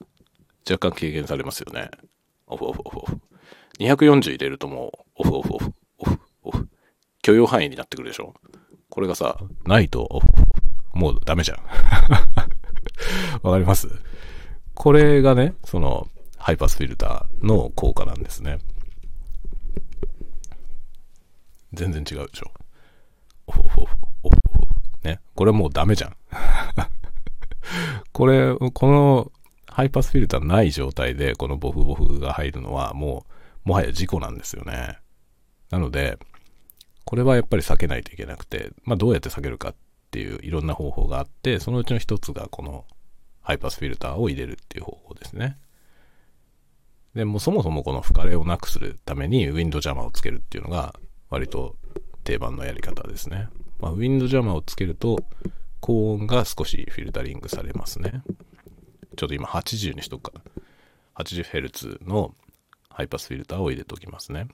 [0.69, 1.93] 若干軽減されますよね。
[2.49, 3.21] オフオフオフオフ。
[3.79, 5.73] 240入れるともう、オフ、オフオフ。
[7.27, 8.35] 許容範囲になってくるでしょ？
[8.89, 10.23] これがさ、ないと。
[10.95, 11.59] もうダメじゃん。
[13.43, 13.89] わかります？
[14.77, 16.09] これがね、その、
[16.39, 18.61] ハイパスフィルターの効果なんですね。
[21.73, 22.53] 全然違うでしょ？
[23.49, 24.69] オフオフオフ、オフオフ。
[25.03, 25.19] ね？
[25.35, 26.17] これもうダメじゃん。
[28.13, 29.33] これ、この
[29.67, 33.27] ハイパスフィルターない状態でこのボフボフが入るのはも
[33.65, 35.01] う、もはや事故なんですよね。
[35.71, 36.21] なので、
[37.07, 39.75] これはやっぱり避けないといけなくて、まあどうやって避けるかっ
[40.11, 42.85] ていういろんな方法があって、そのうちの一つがこの
[43.43, 45.57] ハイパスフィルターを入れるっていう方法ですね。
[47.15, 50.95] で、もそもそもこの吹かれをなくするためにウィンドジャマーをつけるっていうのが
[51.31, 51.77] 割と
[52.25, 53.49] 定番のやり方ですね。
[53.79, 55.19] まあ、ウィンドジャマーをつけると
[55.81, 58.23] 高音が少しフィルタリングされますね。
[59.17, 60.43] ちょっと今80にしとくか。
[61.15, 62.35] 80Hz の
[62.91, 64.49] ハイパスフィルターを入れておきますね。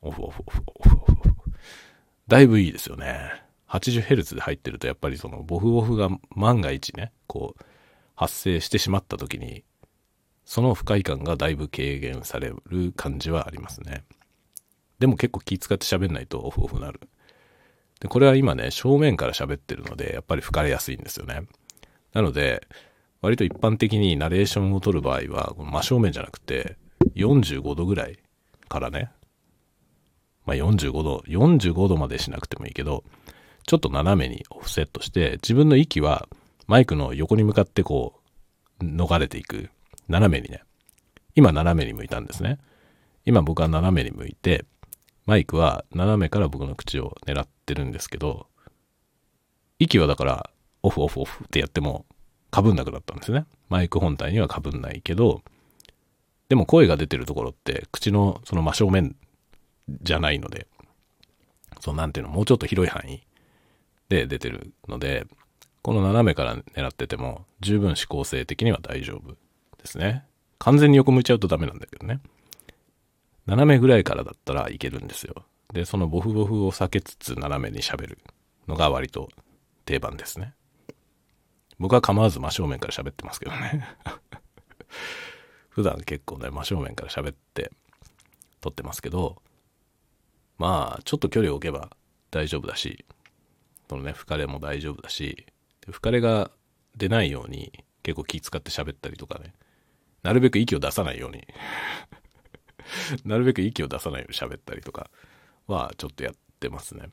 [0.00, 1.37] オフオフオフオフオフオフ。
[2.28, 3.42] だいぶいいですよね。
[3.68, 7.64] 80Hz で入ってるとやっぱりそのボフボフが万が一ね、こう
[8.14, 9.64] 発生してしまった時に、
[10.44, 14.04] その不快感がだいぶ軽減される感じはありますね。
[14.98, 17.00] でも結構気使って喋んないとオフオフなる。
[18.00, 21.42] で、これは今ね、正面から喋ってるので、やっぱり吹かれやすいんですよね。
[22.12, 22.66] なので、
[23.20, 26.76] 割と一般的にナレーションを取る場合は、真正面じゃなくて、
[27.14, 28.18] 45度ぐらい
[28.68, 29.10] からね、
[30.48, 33.04] まあ、45度、45度までしなくてもいいけど、
[33.66, 36.26] ちょっと斜めにオフセットして、自分の息は
[36.66, 38.14] マイクの横に向かってこ
[38.80, 39.68] う、逃れていく。
[40.08, 40.62] 斜めにね。
[41.34, 42.58] 今斜めに向いたんですね。
[43.26, 44.64] 今僕は斜めに向いて、
[45.26, 48.46] マイクは斜めから僕の口を狙ってるんですけど、
[49.78, 50.50] 息はだから
[50.82, 52.06] オフオフオフってやっても
[52.50, 53.44] かぶんなくなったんですね。
[53.68, 55.42] マイク本体にはかぶんないけど、
[56.48, 59.14] でも声が出てるところって口のその真正面
[60.02, 60.66] じゃないので、
[61.80, 63.22] そうなんていうの、もうちょっと広い範囲
[64.08, 65.26] で出てるので、
[65.82, 69.36] この斜めから狙ってても十分指向性的には大丈夫で
[69.84, 70.24] すね。
[70.58, 72.20] 完全に横向いちゃうとダメなんだけどね。
[73.46, 75.44] 斜めぐらいからだったらいけるんですよ。
[75.72, 78.18] で、そのボフボフを避けつつ斜めに喋る
[78.66, 79.28] のが割と
[79.84, 80.52] 定番ですね。
[81.78, 83.86] 僕は構わず真正面から喋ってますけどね
[85.70, 87.70] 普段結構ね、真正面から喋って
[88.60, 89.40] 撮ってますけど、
[90.58, 91.90] まあ、ちょっと距離を置けば
[92.30, 93.04] 大丈夫だし、
[93.88, 95.46] そのね、吹かれも大丈夫だし、
[95.86, 96.50] 吹かれが
[96.96, 99.54] 出ないように結構気使って喋ったりとかね、
[100.22, 101.46] なるべく息を出さないように
[103.24, 105.10] なるべく息を出さないように喋ったりとか
[105.66, 107.10] はちょっとやってますね。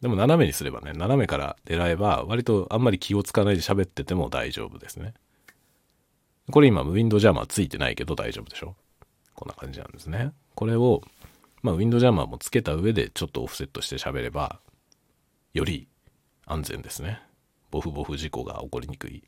[0.00, 5.14] でも斜めにすればね、斜めから狙えば、割とあんまり気をつかないで喋ってても大丈夫ですね。
[6.50, 8.74] これ今、ウィンドジャーマーついてないけど大丈夫でしょ
[9.34, 10.32] こんな感じなんですね。
[10.56, 11.02] これを、
[11.62, 14.60] まあ、ウィンドジャマーもつけた上でちょっとオフセットして喋れば、
[15.54, 15.88] より
[16.46, 17.20] 安全ですね。
[17.70, 19.22] ボフボフ事故が起こりにくい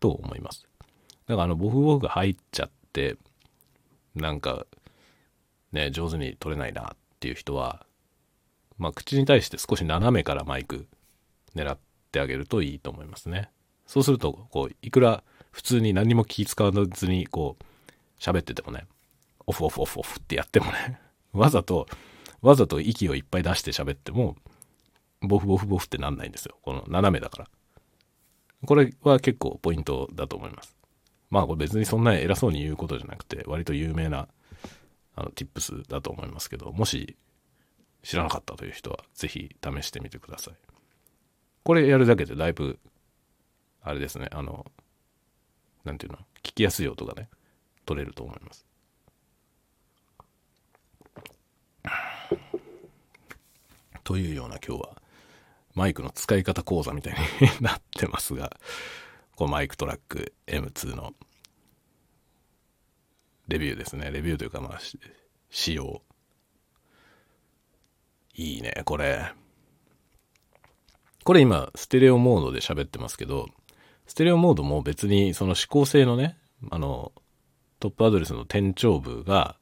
[0.00, 0.66] と思います。
[1.26, 3.16] だからあの、ボフボフが入っちゃって、
[4.14, 4.66] なんか、
[5.72, 7.84] ね、上手に取れないなっていう人は、
[8.78, 10.86] まあ、口に対して少し斜めからマイク
[11.54, 11.78] 狙っ
[12.12, 13.50] てあげるといいと思いますね。
[13.86, 17.64] そうすると、こう、いくら普通に何も気使わずに、こう、
[18.20, 18.86] 喋っててもね、
[19.46, 21.00] オフオフオフオフってやってもね、
[21.32, 21.86] わざと、
[22.40, 24.36] わざと息をいっぱい出して喋っても、
[25.20, 26.56] ボフボフボフってなんないんですよ。
[26.62, 27.48] この斜めだから。
[28.66, 30.76] これは結構ポイントだと思います。
[31.30, 34.28] まあこれ別にそんな偉そうに言うことじゃなくて、割と有名な、
[35.14, 37.16] あの、tips だと思いますけど、もし
[38.02, 40.54] 知らなかったという人は、ぜひ試してみてください。
[41.64, 42.78] これやるだけでだいぶ、
[43.82, 44.66] あれですね、あの、
[45.84, 47.28] なんていうの、聞きやすい音がね、
[47.84, 48.67] 取れると思います。
[54.08, 55.02] というような今日は、
[55.74, 57.18] マイクの使い方講座みたいに
[57.60, 58.58] なってますが、
[59.36, 61.12] このマイクトラック M2 の
[63.48, 64.10] レビューですね。
[64.10, 64.80] レビューというかまあ、
[65.50, 66.00] 仕様
[68.32, 69.30] いいね、これ。
[71.22, 73.50] これ今、ステレオモードで喋ってますけど、
[74.06, 76.38] ステレオモードも別にその指向性のね、
[76.70, 77.12] あの、
[77.78, 79.58] トップアドレスの天頂部が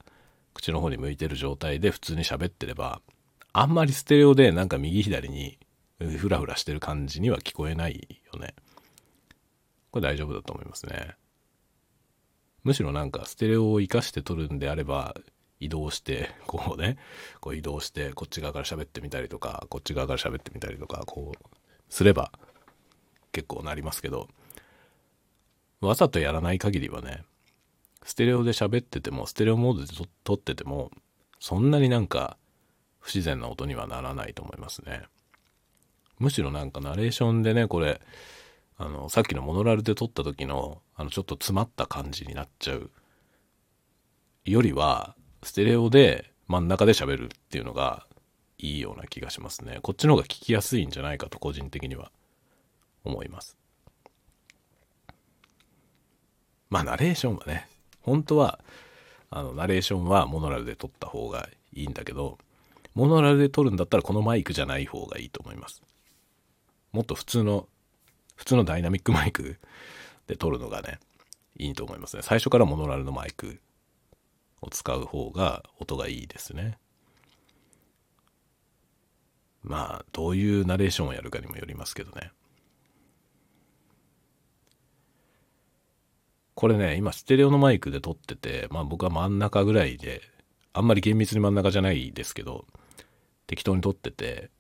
[0.55, 3.03] 口の方に向いてる状態で普通に喋ってれば、
[3.59, 5.59] あんまりステレオでなんか右左に
[5.99, 8.55] フラフラしてる感じには聞こえないよね。
[9.91, 11.17] これ大丈夫だと思いますね。
[12.65, 15.15] むしろなんかステレオを活かして撮るんであれば、
[15.59, 16.99] 移動して、こうね、
[17.41, 21.57] こう移動して、こっち側から喋ってみたりとか、こっち側から喋ってみたりとか、こう、
[21.89, 22.33] すれば、
[23.33, 24.29] 結構なりますけど、
[25.81, 27.25] わざとやらない限りはね、
[28.05, 30.91] ステレオで喋ってても、ステレオモードで撮ってても、
[31.41, 32.37] そんなになんか
[33.07, 35.05] 不自然な音にはならないと思いますね。
[36.19, 38.01] むしろなんかナレーションでね、これ、
[38.79, 42.91] あの、さっきのモノラルで撮った時の、あの、ちょっと詰まった感じになっちゃう
[44.45, 45.15] よりは、
[45.45, 48.09] ステレオで真ん中で喋るっていうのが
[48.59, 49.79] いいような気がしますね。
[49.83, 52.11] こっちの方が聞きやすいんじゃないかと個人的には
[53.05, 53.57] 思います。
[56.71, 57.69] まあ、ナレーションはね、
[58.03, 58.59] 本当は、
[59.31, 62.39] あの、ナレーションはモノラルで撮った方がいいんだけど、
[62.97, 65.83] モノラルで撮るんだったらこのマイクじゃない方がいいと思います。
[66.93, 67.69] もっと普通の、
[68.37, 69.59] 普通のダイナミックマイク
[70.27, 70.99] で撮るのがね、
[71.59, 72.23] いいと思いますね。
[72.23, 73.61] 最初からモノラルのマイク
[74.63, 76.79] を使う方が音がいいですね。
[79.63, 82.31] まあ、どういうナレーションをやるかにもよりますけどね。
[86.55, 90.23] これね、今ステレオのマイクで撮ってて、まあ僕は真ん中ぐらいで、
[90.73, 92.65] あんまり厳密に真ん中じゃないですけど、
[93.47, 94.51] 適当に撮ってて、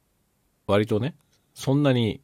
[0.67, 1.15] 割とね、
[1.55, 2.21] そんなに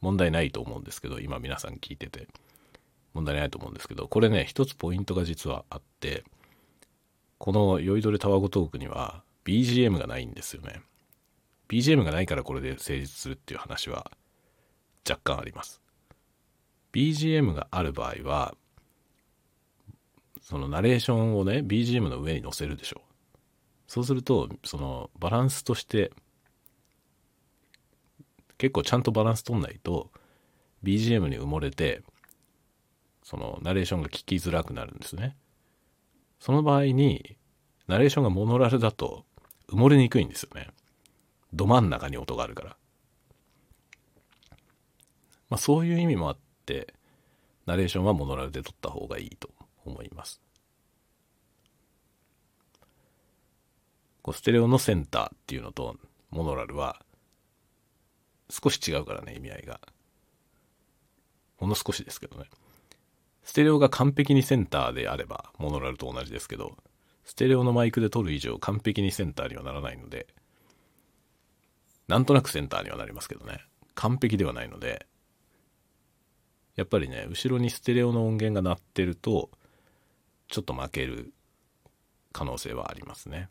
[0.00, 2.28] 問題ないと思うんですけど、今皆さん聞いてて、
[3.14, 6.24] 問題ないと思うんですけど、これね、一つポイントが実はあって、
[7.38, 10.80] この酔いどれタワゴトークには BGM がないんですよね。
[11.68, 14.10] BGM がないからこれで成立するっていう話は
[15.08, 15.80] 若干あります。
[16.92, 18.54] BGM がある場合は、
[20.42, 23.11] そのナレーションをね BGM の上に載せるでしょう
[23.92, 26.12] そうするとそのバランスとして
[28.56, 30.10] 結構ちゃんとバランス取んないと
[30.82, 32.00] BGM に埋もれて
[33.22, 35.36] そのナレーションが聞きづらくなるんですね。
[36.40, 37.36] その場合に
[37.86, 39.26] ナレーションがモノラルだと
[39.68, 40.68] 埋もれにくいんですよね。
[41.52, 42.76] ど真ん中に音があるから。
[45.50, 46.94] まあそういう意味もあって
[47.66, 49.50] ナレーションはモノラルで撮った方がいいと
[49.84, 50.40] 思います。
[54.22, 55.96] こうステレオのセンターっていうのと
[56.30, 57.02] モノラルは
[58.48, 59.80] 少し違うからね意味合いが。
[61.56, 62.46] ほんの少しですけどね。
[63.44, 66.76] ステレオが完璧にセンターであればモノラルと同じですけど
[67.24, 70.26] ステレオのマイクで撮る以上完璧にセンターにはならないので
[72.08, 73.60] なんとなくセンターにはなりますけどね
[73.94, 75.06] 完璧ではないので
[76.76, 79.50] やっぱりね後ろにステレオの音源が鳴ってると
[80.48, 81.32] ちょっと負ける
[82.32, 83.48] 可能性はありますね。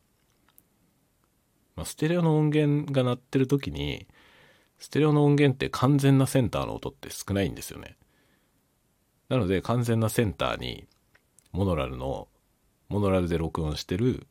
[1.75, 4.07] まあ、ステレオの音源が鳴ってる時に
[4.79, 7.97] ステレオの音源って完全なセンターの音って少ないんですよね。
[9.29, 10.87] なので完全なセンターに
[11.51, 12.27] モノラルの
[12.89, 14.27] モノラルで録音してる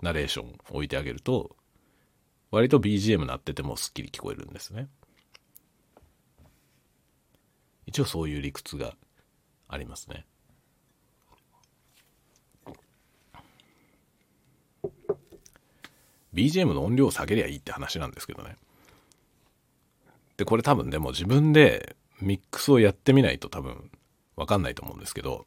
[0.00, 1.54] ナレーション置いてあげると
[2.50, 4.88] 割と BGM 鳴っててもすっきり聞こえるんですね。
[7.86, 8.94] 一応そういう理屈が
[9.68, 10.26] ありますね。
[16.34, 18.56] BGM の音量を下げりゃいいって話なんですけどね。
[20.36, 23.90] で、これ多分でも自分でミックスをやってみないと多分
[24.36, 25.46] わかんないと思うんですけど、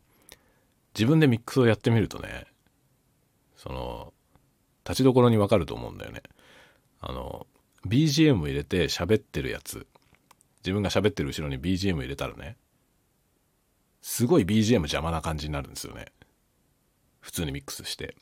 [0.94, 2.46] 自分でミックスをやってみるとね、
[3.56, 4.14] その、
[4.86, 6.22] 立ちどころにわかると思うんだよね。
[7.02, 7.48] あの、
[7.88, 9.88] BGM 入れて喋ってるやつ、
[10.60, 12.58] 自分が喋ってる後ろに BGM 入れたらね、
[14.02, 16.06] すごい BGM 邪魔な感じになるんですよね。
[17.20, 18.16] 普通にミックスして。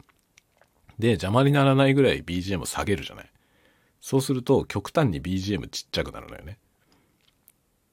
[1.00, 3.32] で、邪魔にならないぐらい BGM を下げるじゃない。
[4.02, 6.60] そうすると極端に BGM ちっちゃくなるのよね。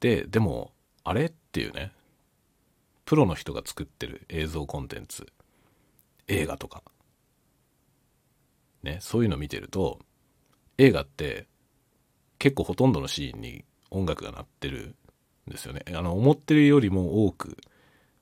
[0.00, 0.72] で、でも、
[1.04, 1.92] あれっていうね、
[3.04, 5.26] プロの人が作ってる映像コンテンツ、
[6.28, 6.82] 映画とか、
[8.82, 9.98] ね、そういうの見てると、
[10.78, 11.46] 映画って
[12.38, 14.96] 結構ほとんどのシーンに音楽が鳴ってる
[15.48, 15.84] んですよね。
[15.88, 17.58] あの、思ってるよりも多く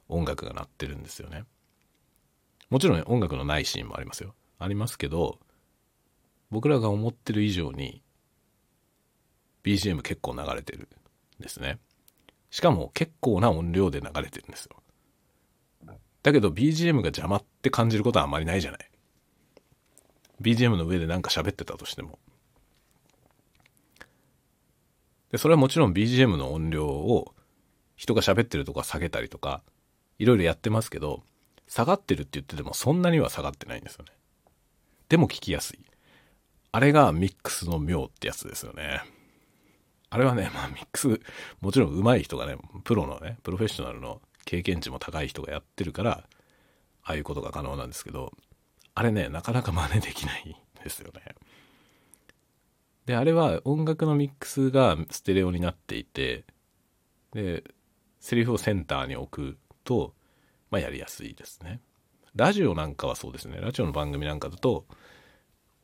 [0.08, 1.44] 音楽が鳴ってるんですよね。
[2.68, 4.34] もちろん、ね、音楽のないシーンもありますよ。
[4.58, 5.38] ありますけど
[6.50, 8.02] 僕らが思ってる以上に
[9.64, 10.88] BGM 結構流れてる
[11.38, 11.78] んですね。
[12.50, 14.76] しかも結構な音量で流れてるんですよ。
[16.22, 18.90] だけど BGM が邪魔って感じることはあんまりないじゃない。
[20.40, 22.18] BGM の上でなんか喋ってたとしても。
[25.30, 27.34] でそれはもちろん BGM の音量を
[27.96, 29.62] 人が喋ってるとか下げたりとか
[30.18, 31.22] いろいろやってますけど
[31.66, 34.12] 下がってるって言っててもそんなには下がってないんですよね。
[35.08, 35.80] でも聞きやすい。
[36.70, 39.02] あれがミックスの妙ってやつですよね。
[40.10, 41.20] あれはね、まあミックス、
[41.60, 46.24] もちろん上手い人がね、プロのね、プロフェッショナルの経験値も高い人がやってるから、
[47.02, 48.32] ああいうことが可能なんですけど、
[48.94, 51.34] あれね、なかなか真似できないんですよね。
[53.06, 56.44] で、あれは音楽のミックスがステレオになっていて、
[57.32, 57.64] で、
[58.20, 60.14] セリフをセンターに置くと、
[60.70, 61.80] まあやりやすいですね。
[62.38, 63.58] ラジオなんかはそうですね。
[63.60, 64.86] ラジオの番組なんかだと、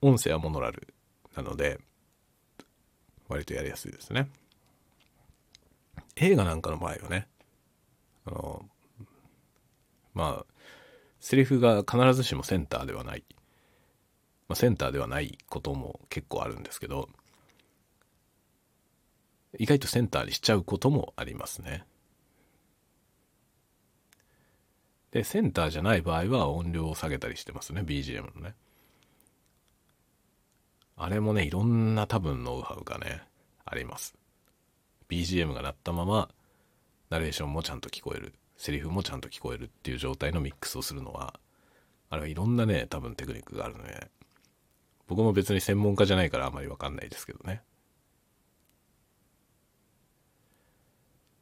[0.01, 0.95] 音声はモノラル
[1.35, 1.81] なので、
[3.29, 4.31] 割とやりやすいですね。
[6.15, 7.27] 映画なんかの場合はね、
[8.25, 8.69] あの、
[10.15, 10.47] まあ、
[11.19, 13.25] セリフが必ずしもセンターではない。
[14.47, 17.09] まあ、センターではないことも結構あるんですけど、
[19.59, 21.85] 意外とセンターにしちゃうこともありますね。
[25.15, 28.57] で、センターじゃない場合は音量を下げたりしてますね、BGM のね。
[30.97, 33.23] あれもね、いろんな多分ノウハウがね、
[33.65, 34.17] あります。
[35.09, 36.29] BGM が鳴ったまま、
[37.11, 38.35] ナレーションもちゃんと聞こえる。
[38.57, 41.39] セリフもちゃんと聞こえるっていう状態のミックスをするのは、
[42.11, 44.11] あれはいろんなね、多分テクニックがあるので、
[45.07, 47.62] 僕も別に専門家じゃないからあまりわかんないですけどね。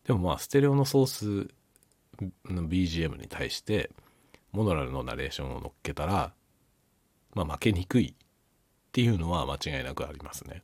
[0.05, 1.55] でもまあ、ステレオのソース
[2.47, 3.91] BGM に対して、
[4.53, 6.33] モノラルのナレーションを乗っけたら、
[7.35, 8.27] まあ負けにくいっ
[8.93, 10.63] ていうのは間違いなくありますね。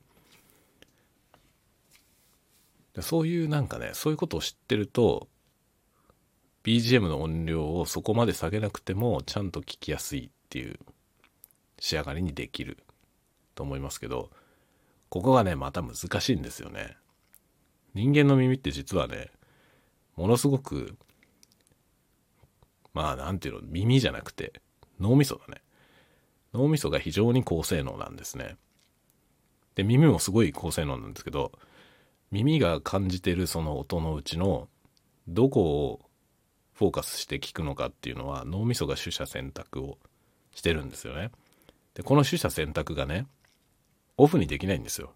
[3.01, 5.29] そういうなんかね、そういうことを知ってると、
[6.65, 10.79] BGM の音量をそこまで下げなくてもちゃんと聞きやすいっていう
[11.79, 12.79] 仕上がりにできる
[13.55, 14.31] と思いますけど、
[15.09, 16.97] ここがね、また難しいんですよね。
[17.95, 19.31] 人間の耳って実はね、
[20.17, 20.97] ものすごく、
[22.95, 24.61] まあなんていうの、耳じゃなくて
[25.01, 25.63] 脳みそだね。
[26.55, 28.57] 脳みそが非常に高性能なんですね。
[29.75, 31.53] で、耳もすごい高性能なんですけど、
[32.31, 34.69] 耳が感じてるその音のうちの
[35.29, 36.01] どこを
[36.75, 39.99] フォーカスして聞くのかっていうのは脳みそが取捨選択を
[40.55, 41.31] してるんですよね。
[41.95, 43.27] で、この取捨選択がね、
[44.17, 45.13] オフにできないんですよ。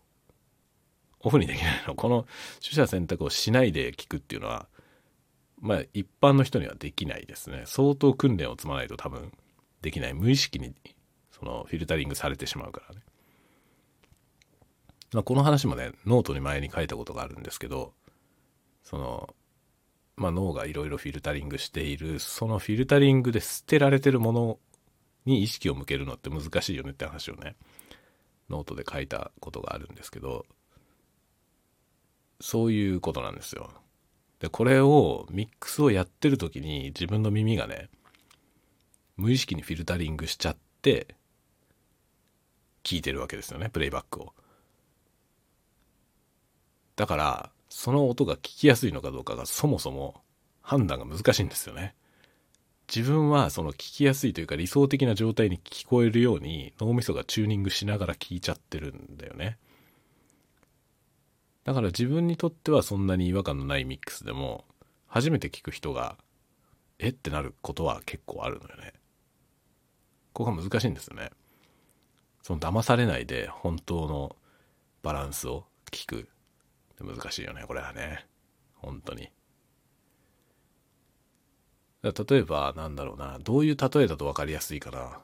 [1.20, 1.94] オフにできないの。
[1.94, 2.26] この
[2.60, 4.68] 取捨選択をしないで聞くっていうのは、
[5.62, 7.62] まあ一般の人にはできないですね。
[7.64, 9.32] 相当訓練を積まないと多分
[9.80, 10.14] できない。
[10.14, 10.74] 無意識に
[11.30, 13.00] そのフィルタリングされてしまうからね。
[15.12, 17.92] まあ、この話もね、ノートに前に書いたことがあるんですけど、
[18.82, 19.34] その、
[20.16, 24.58] まあ、脳がいろいろフィルタリングしている、そのフィルタリングで捨てられてるもの
[25.26, 27.56] に意識を向けるのって難しいよねって話をね、
[28.48, 30.46] ノートで書いたことがあるんですけど、
[32.40, 33.70] そういうことなんですよ。
[34.43, 37.88] で、これをミックスをやってる時に自分の耳がね、
[39.16, 41.14] 無意識にフィルタリングしちゃって、
[42.82, 44.34] 聞いてるわけですよね、プレイバックを。
[46.97, 50.20] だから、その音が聞きやすいのかどうかがそもそも
[50.61, 51.95] 判断が難しいんですよね。
[52.93, 59.57] 自分はその聞きやすいというか理想的な状態に聞こえるように脳みそがチューニングしながら聞いちゃってるんだよね。
[61.64, 64.64] だから自分にとってはそんなに違和感のないミックスでも
[65.06, 66.16] 初めて聞く人が
[66.98, 68.92] えってなることは結構あるのよね。
[70.32, 71.30] ここが難しいんですよね。
[72.42, 74.36] その騙されないで本当の
[75.02, 76.28] バランスを聞く。
[77.00, 78.26] 難しいよね、これはね。
[78.74, 79.30] 本当に。
[82.02, 85.20] 例えば、なんだろうな、どういう例えだと分かりやすいかな。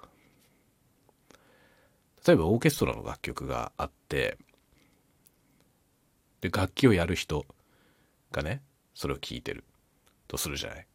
[2.26, 4.38] 例えば、オーケストラの楽曲があって、
[6.40, 7.46] で、楽器をやる人
[8.32, 8.62] がね、
[8.94, 9.64] それを聴いてる
[10.26, 10.86] とするじゃない。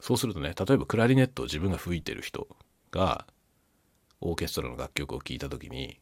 [0.00, 2.46] そうするとね、例えばクラリネットを自分が吹いてる人
[2.90, 3.26] が、
[4.20, 6.00] オーケストラの楽曲を聴いた時に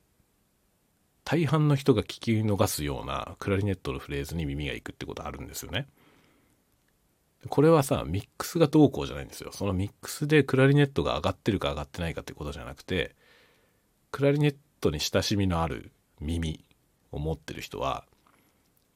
[1.24, 5.86] 大半の人が聞き逃すようなクラリネットのフレーズに耳がいくってことあるんですよね。
[7.48, 9.50] これはさミックスがどうこうじゃないんですよ。
[9.52, 13.14] そのミックスでクラリネットが上がってるか上がってないかってことじゃなくて
[14.10, 16.64] クラリネットに親しみのある耳
[17.10, 18.06] を持ってる人は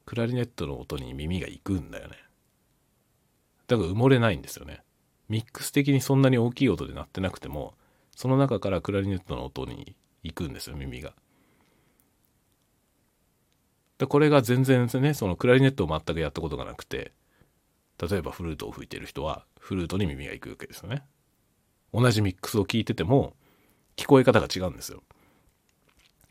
[0.08, 2.16] クラリネットの音に耳がいくんだよね。
[3.66, 4.80] だから埋もれないんですよね。
[5.28, 7.74] ミックス的にそんなに大きい音で鳴ってなくても
[8.16, 11.12] その中からクラリネットの音に行くんですよ耳が。
[13.98, 17.12] でこれが全然ねそのクラリネットを全くやったことがなくて
[18.00, 21.02] 例えばフルートを吹いてる人はフルートに耳が行くわけですよね。
[21.92, 23.34] 同じミックスを聞いてても
[23.94, 25.02] 聞こえ方が違うんですよ。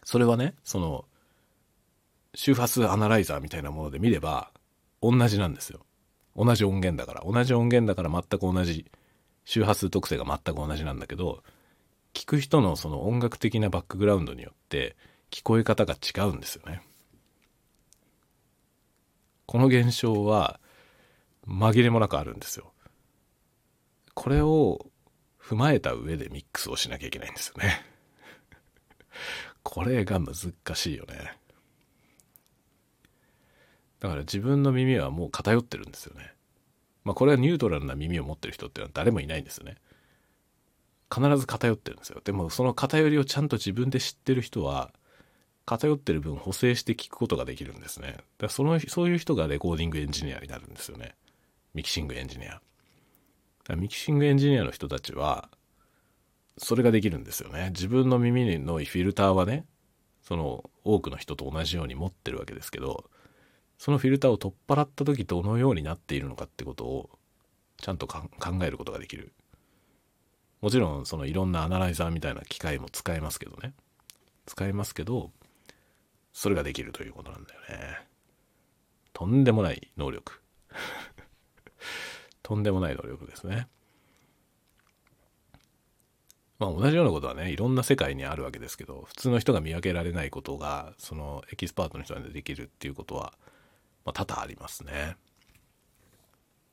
[0.04, 1.06] それはねその
[2.34, 4.52] 周波数アナライザーみたいなもので見れば
[5.02, 5.86] 同じなんですよ。
[6.36, 8.90] 同じ音源だから同じ音源だから全く同じ
[9.46, 11.44] 周波数特性が全く同じなんだけど
[12.14, 14.96] 聞く人のその音楽的なバックグラウンドによって
[15.32, 16.82] 聞こえ方が違うんですよね。
[19.46, 20.60] この現象は
[21.48, 22.74] 紛れもなくあるんですよ。
[24.14, 24.86] これを
[25.40, 27.82] 踏まえた上でミックスをしなきゃいけないんですよね。
[29.64, 30.36] これが難
[30.76, 31.38] しいよね。
[34.00, 36.34] だから自分の耳はもう偏ってるんですよね。
[37.04, 39.76] まあこれはニュートラルな耳を持ってる人っていうのは誰もいないんですよね。
[41.14, 42.22] 必ず偏ってるんですよ。
[42.24, 44.92] でもその偏りをちゃんと自分で知ってる人は
[45.66, 48.08] 偏ってる分補正して聞くことができるんですね。
[48.12, 51.16] だからそのそういう人がレコーディングエンジニアになるんですよね。
[51.74, 52.62] ミキシングエンジニア。
[53.76, 55.50] ミキシングエンジニアの人たちは
[56.58, 57.72] それができるんですよね。
[57.72, 59.66] 自分の耳のフィルターはね
[60.24, 63.10] その多くの人と同じように持ってるわけですけど
[63.78, 67.10] そのフィルターを取っ払った時どのようになっているのかってことを
[67.78, 68.28] ちゃんと考
[68.64, 69.34] えることができる。
[70.62, 73.74] もちろんそのいろんなアナライザーみたいな機械も使えますけどね。
[74.48, 75.32] 使えますけど、
[76.34, 78.08] それができるということなんだよね。
[79.14, 80.42] とんでもない能力。
[82.42, 83.68] とんでもない能力ですね。
[86.60, 93.34] まあ同じようなことはね、いろんな世界にあるわけですけど、普通の人が見分けられないことが、そのエキスパートの人でできるっていうことは、
[94.08, 95.18] まあ、多々ありますね。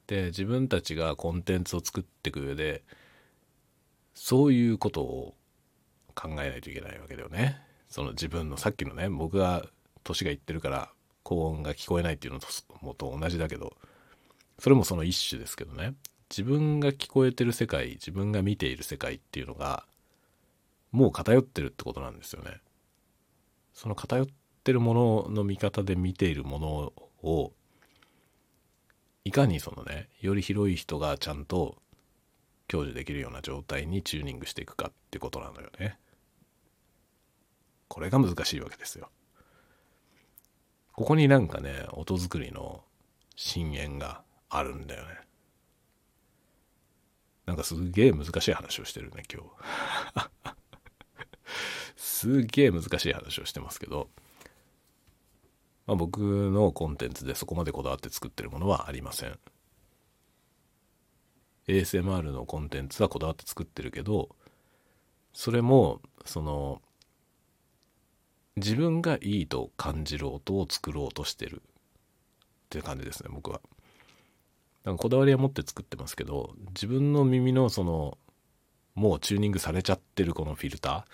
[0.07, 2.85] で自分たちがコンテンツを作っていく上で
[4.15, 5.35] そういうことを
[6.15, 7.61] 考えないといけないわけだよね。
[7.89, 9.67] その自分のさっきのね僕が
[10.05, 10.93] 年がいってるから
[11.25, 12.47] 高音が聞こえないっていうのと
[12.83, 13.75] もと同じだけど
[14.61, 15.95] それもその一種ですけどね
[16.31, 19.87] 自分が聞こえてる世界自分が見ている世界っていうのが
[20.93, 22.61] もう偏ってるってことなんですよね。
[23.73, 24.27] その偏っ
[24.63, 26.93] てるものの見方で見ているもの
[27.25, 27.53] を
[29.25, 31.77] いかにそのねより広い人がちゃんと
[32.69, 35.99] 享受できるような状態にチューニングしていくかってことなのよね。
[37.89, 39.11] これが難しいわけですよ。
[40.93, 42.83] ここになんかね音作りの
[43.37, 45.09] 深淵があるんだよね。
[47.47, 50.31] なんかすげえ難しい話をしてるね今日。
[51.97, 54.09] すげえ難しい話をしてますけど
[55.87, 59.39] まあ、僕のコンテンツでそこまでこだわって作ってるものはありません。
[61.69, 64.29] ASMR のコンテンツはこだわって作ってるけど
[65.33, 66.83] それもその
[68.57, 71.69] 自分がいいと感じる音を作ろうとしてるっ
[72.69, 73.61] ていう感じですね僕は。
[74.85, 78.19] なんかこだわりは持って作ってますけど自分の耳のその
[78.95, 81.07] もうチューニングされちゃってるこのフィルタ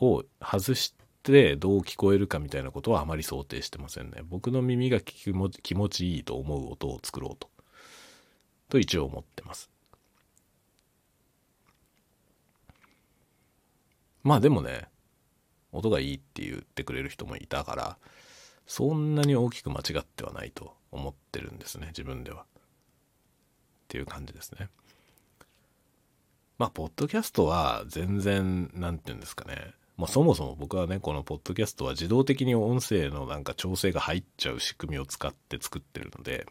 [0.00, 4.22] ーを外しってどう聞こえるかみたいなことはあまり想定してませんね。
[4.24, 7.48] 僕の耳が気持ちいいと思う音を作ろうと。
[8.68, 9.70] と一応思ってます。
[14.22, 14.88] まあでもね、
[15.72, 17.98] 音がいいって言ってくれる人もいたから、
[18.66, 22.42] そんなに大きく間違ってはないと思ってるんですね、自分では。
[22.42, 22.46] っ
[23.88, 24.68] ていう感じですね。
[26.58, 29.72] まあ、ポッドキャストは全然、なんて言うんですかね。
[30.00, 36.46] まあ、そもそも僕はね、このポッドキャストは自動的に音声のなんか調整が入っちゃう仕組みを使って作ってるので、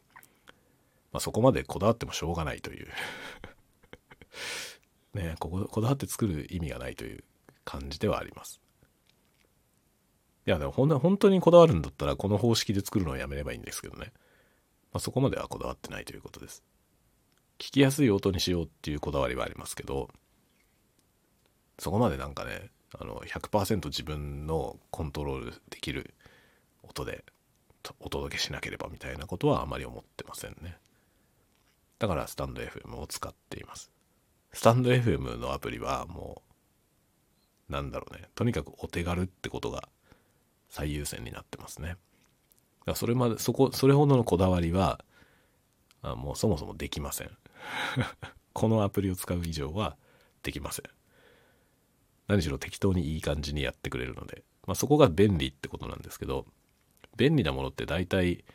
[1.12, 2.88] まあ、そこまでこだわってもしょうがないという
[5.18, 7.24] ね、ここ、こだわって作る意味がないという
[7.66, 8.62] 感じではあります。
[10.46, 14.14] いや、でも本当にこだわるんだったら、この方式で作るのをやめればいいんですけどね。
[14.94, 16.64] まあ、そこまではこだわってないということです。
[17.58, 20.12] 聞きやすい音にしようっていうこだわりはありますけど、
[21.80, 26.14] そこまでなんかね、あの100%自分のコントロールできる
[26.84, 27.24] 音で
[28.00, 30.78] お届けしなければみたいなことはあまり思ってませんね。
[32.00, 33.92] だからスタンド FM を使っています。
[34.54, 36.42] スタンド FM のアプリはも
[37.70, 39.90] う、なんだろうね、とにかくお手軽ってことが
[40.70, 41.90] 最優先になってますね。
[41.90, 41.98] だか
[42.88, 45.04] らそれまで、そこ、それほどのこだわりは、
[46.02, 47.32] あもうそもそもできません。
[48.54, 49.98] このアプリを使う以上は
[50.42, 50.99] できません。
[52.30, 56.46] 何しろ適当にいい感じにやってくれるので、まあ、そこが便利ってことなんですけど
[57.18, 58.46] 便利なものって大体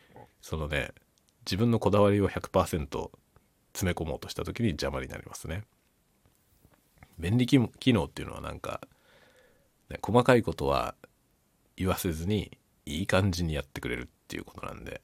[0.41, 0.91] そのね
[1.45, 3.09] 自分のこだわりを100%
[3.73, 5.63] 詰め込もうとした時に邪魔になりますね。
[7.19, 8.81] 便利機能っていうのはなんか、
[9.89, 10.95] ね、細かいことは
[11.75, 15.01] 言わせずにいい感じにやってくれるっていうことなんで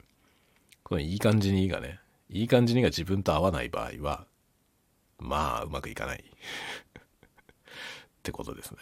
[0.82, 4.26] このいい感じにがねいい感じにが自分と合わない場合は
[5.18, 6.24] まあうまくいかない
[8.22, 8.78] ってことですね。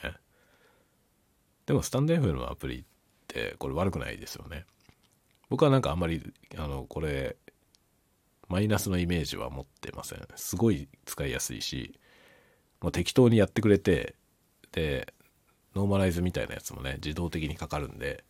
[1.66, 2.84] でもスタンド FM のアプリっ
[3.26, 4.66] てこれ悪くないですよね。
[5.48, 6.22] 僕はなんかあんまり
[6.56, 7.36] あのこれ
[8.48, 11.98] マイナスのイメージは持ってませんすごい使いやすいし
[12.80, 14.14] もう適当にやってくれて
[14.72, 15.12] で
[15.74, 18.24] ノーマライズみたいなやつもね自動的にかかるんで、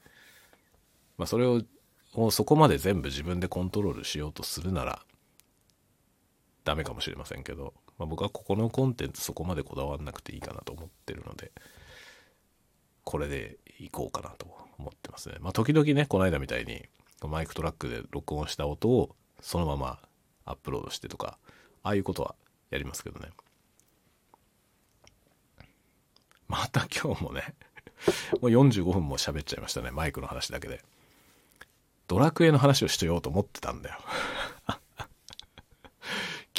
[1.18, 1.62] まあ、それを
[2.14, 5.00] をそこまで全部自分でコントロールしようとするなら
[6.64, 11.52] ダメかもしれませんけど、まあ、僕はここのコンテンツそこまでこだわんなくていいかなと思ってるので
[13.04, 14.46] これでいこうかなと
[14.78, 15.36] 思ってますね。
[15.40, 16.82] まあ時々ねこの間みたいに
[17.22, 19.98] マイクトラックで録音した音をそのまま
[20.46, 21.36] アップロードしてとか
[21.82, 22.34] ああいうことは
[22.70, 23.28] やりますけどね。
[26.48, 27.54] また今日もね
[28.40, 30.82] もう45分も喋っちゃいましたねマイクの話だけで
[32.08, 33.98] ドラクエの話をしとようと思ってたんだよ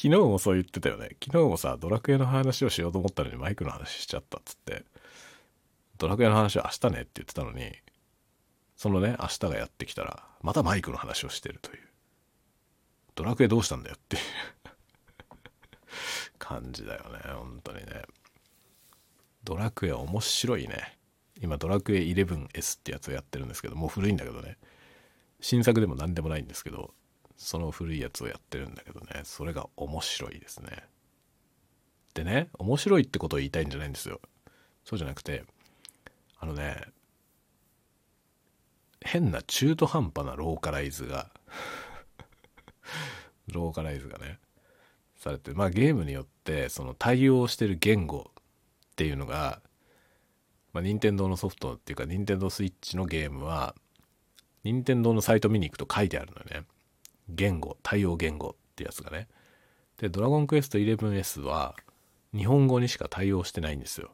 [0.02, 1.10] 昨日もそう言ってたよね。
[1.24, 4.84] 昨日もさドラクエの話をしようと思ったのにマイクの話しちゃったっつって。
[6.00, 7.72] ドラクエの話は明日ねって言ってたのに
[8.76, 11.82] そのね明日がやってきたらまたマイクの話をしてるという。
[13.14, 14.22] ドラクエどうしたんだよっていう。
[16.40, 18.02] 感じだよね本当にね。
[19.44, 20.98] ドラクエ面白いね。
[21.40, 24.58] 今ドラクエ 11S ってやつをやってるんですけど、もう古いんだけどね。
[25.42, 26.96] 新作でも何でもないんですけど、
[27.42, 30.86] その古いやつをやってるんだけどね、それが面白いですね。
[32.14, 34.22] でね、面白いってことを言いたいんじゃないんですよ。
[34.86, 35.44] そうじゃなくて、
[36.40, 36.84] あのね、
[39.02, 41.32] 変な中途半端なローカライズが
[43.52, 44.40] ローカライズがね、
[45.18, 49.64] されて、まあゲームによってその対応してる言語っていうのが、
[50.74, 53.76] まあ、任天堂のソフトっていうか、任天堂スイッチのゲームは、
[54.64, 56.68] 任天堂のサイト見に行くと書いてあるのよね。
[57.30, 59.28] 言語、対応言語ってやつがね。
[59.98, 61.76] で、ドラゴンクエスト 11S は、
[62.36, 64.12] 日本語にしか対応してないんですよ。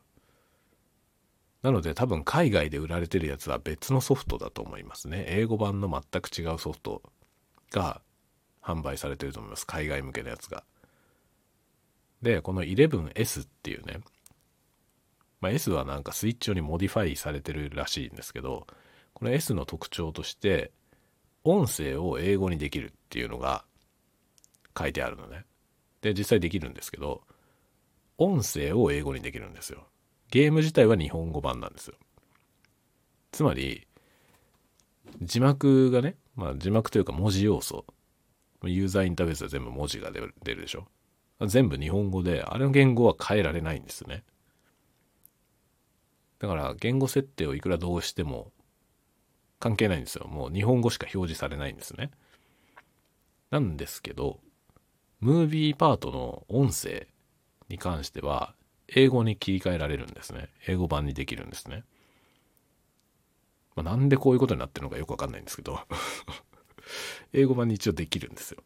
[1.61, 5.25] なので多分海外で売られてるやつは別のソフトだと思いますね。
[5.27, 7.01] 英語版の全く違うソフト
[7.71, 8.01] が
[8.61, 9.65] 販売されてると思います。
[9.65, 10.63] 海外向けのやつが。
[12.21, 13.99] で、この 11S っていうね、
[15.41, 18.65] まあ、S はなんかスイッチ用にモディファイされてるらしいんですけど、
[19.13, 20.71] この S の特徴として、
[21.49, 23.63] 音声を英語にできるっていうのが
[24.77, 25.45] 書いてあるのね。
[26.01, 27.21] で、実際できるんですけど、
[28.17, 29.87] 音声を英語にできるんですよ。
[30.29, 31.95] ゲーム自体は日本語版なんですよ。
[33.31, 33.87] つまり、
[35.21, 37.85] 字幕がね、まあ字幕というか文字要素、
[38.63, 40.87] ユーザーインターフェースは全部文字が出るでしょ。
[41.45, 44.25] 全部日本語で、あれの言語は変えられないんですね。
[46.39, 48.51] だから言語設定をいくらどうしても
[49.59, 50.27] 関係ないんですよ。
[50.27, 52.11] もう日本語しか表示されないんですね。
[53.49, 54.39] なんですけど、
[55.19, 57.07] ムービーパートの音声
[57.69, 58.53] に関しては、
[58.87, 60.49] 英語に切り替えられるんですね。
[60.67, 61.83] 英語版にできるんですね。
[63.75, 65.79] まあ、なんでこういうことになってるのかよくわかんないんですけど
[67.31, 68.63] 英語版に一応できるんですよ。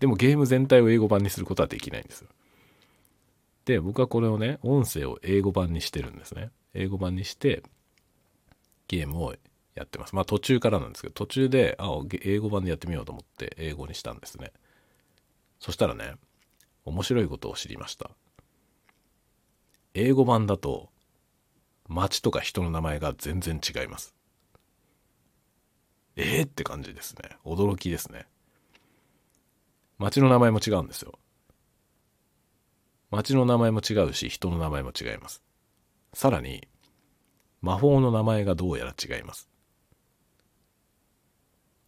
[0.00, 2.28] でもゲーム全体を英語版にすることはできないんですよ。
[3.64, 6.50] で、僕はこれをね、音声を英語版にしてるんですね。
[6.74, 7.62] 英語版にして、
[8.88, 9.34] ゲームを
[9.74, 10.14] やってます。
[10.14, 11.88] まあ途中からなんですけど、途中で、あ、
[12.22, 14.52] 英語版でやってみようと思って英語にしたんですね。
[15.58, 16.14] そしたらね、
[16.84, 18.10] 面白いことを知りました。
[19.94, 20.90] 英語版だと、
[21.88, 24.14] 街とか人の名前が全然違います。
[26.16, 27.36] えー、って感じですね。
[27.44, 28.26] 驚きですね。
[29.98, 31.18] 街の名前も違うんですよ。
[33.10, 35.42] 町の名前も違うし、人の名前も違います。
[36.14, 36.66] さらに、
[37.60, 39.51] 魔法の名前がどうやら違います。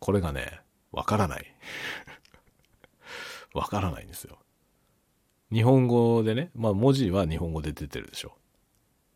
[0.04, 0.60] これがね、
[0.92, 1.54] わからない。
[3.54, 4.38] わからないんですよ。
[5.50, 8.36] 日本語でね、まあ文字は日本語で出てるでしょ。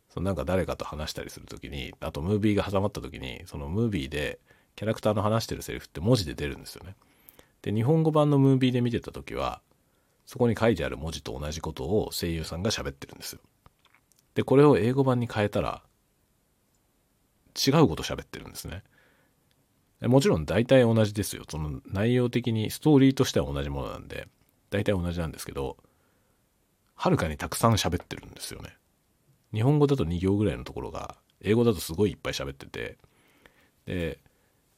[0.09, 4.39] そのなんか誰かと話したりするときに、あとムービーが挟まったときに、そのムービーで
[4.75, 6.95] キャラクターの話してるセリフって文字で出るんですよね。
[7.61, 9.61] で、日本語版のムービーで見てたときは、
[10.25, 13.41] そこに書いてある文字と同じことを声優さんが喋ってるんですよ。
[14.33, 15.83] で、これを英語版に変えたら、
[17.55, 18.81] 違うこと喋ってるんですね。
[20.01, 21.43] もちろん大体同じですよ。
[21.49, 24.27] その内容的に、ストーリーとしては同じものなんで、
[24.69, 25.77] 大体同じなんですけど、
[26.95, 28.77] はるかにたくさん喋ってるんですよね。
[29.53, 32.97] 日本語だと2行ぐらいのところが、英語だとすごいいっぱい喋ってて、
[33.85, 34.19] で、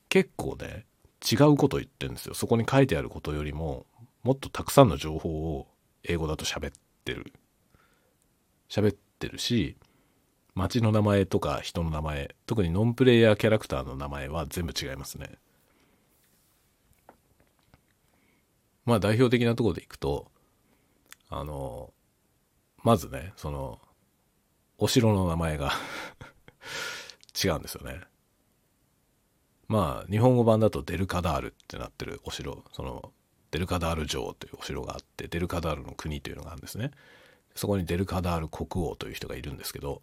[0.10, 0.86] 結構ね、
[1.30, 2.34] 違うこと言ってるんですよ。
[2.34, 3.86] そこに書いてあることよりも、
[4.24, 5.68] もっとたくさんの情報を
[6.04, 6.72] 英語だと喋っ
[7.06, 7.34] てる。
[8.70, 9.78] 喋ってるし、
[10.56, 15.38] 街の名前とか人の名前、特にノンプレイヤーキャラクターの名前は全部違いますね。
[18.86, 20.30] まあ代表的なところでいくと、
[21.30, 21.94] あの、
[22.84, 23.80] まずね、その、
[24.78, 25.72] お城の名前が
[27.44, 28.02] 違うんですよね。
[29.68, 33.14] まあ、日本語版だとデルカダールってなってるお城、その、
[33.52, 36.92] デルカダール城というお城があってデルカダールの国というのがあるんですね
[37.54, 40.02] そこにデルカダール国王という人がいるんですけど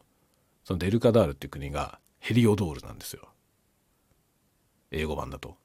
[0.69, 3.31] そのデルカダールっていう国がヘリオドールなんですよ。
[4.91, 5.57] 英語版だと。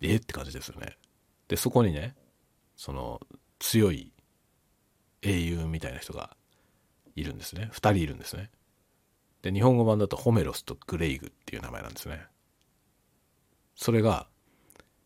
[0.00, 0.16] え？
[0.16, 0.96] って感じですよね。
[1.48, 2.14] でそこにね
[2.76, 3.20] その
[3.58, 4.10] 強い
[5.20, 6.34] 英雄みたいな人が
[7.14, 7.68] いるんですね。
[7.74, 8.48] 2人いるんですね。
[9.42, 12.22] で日本語版だとホメロスとグレイグっていう名前なんですね。
[13.74, 14.28] それが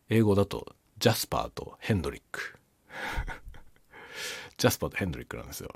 [0.09, 2.61] 英語だとジャスパーとヘンドリック。
[4.57, 5.75] ジャスパーとヘンドリックなんですよ。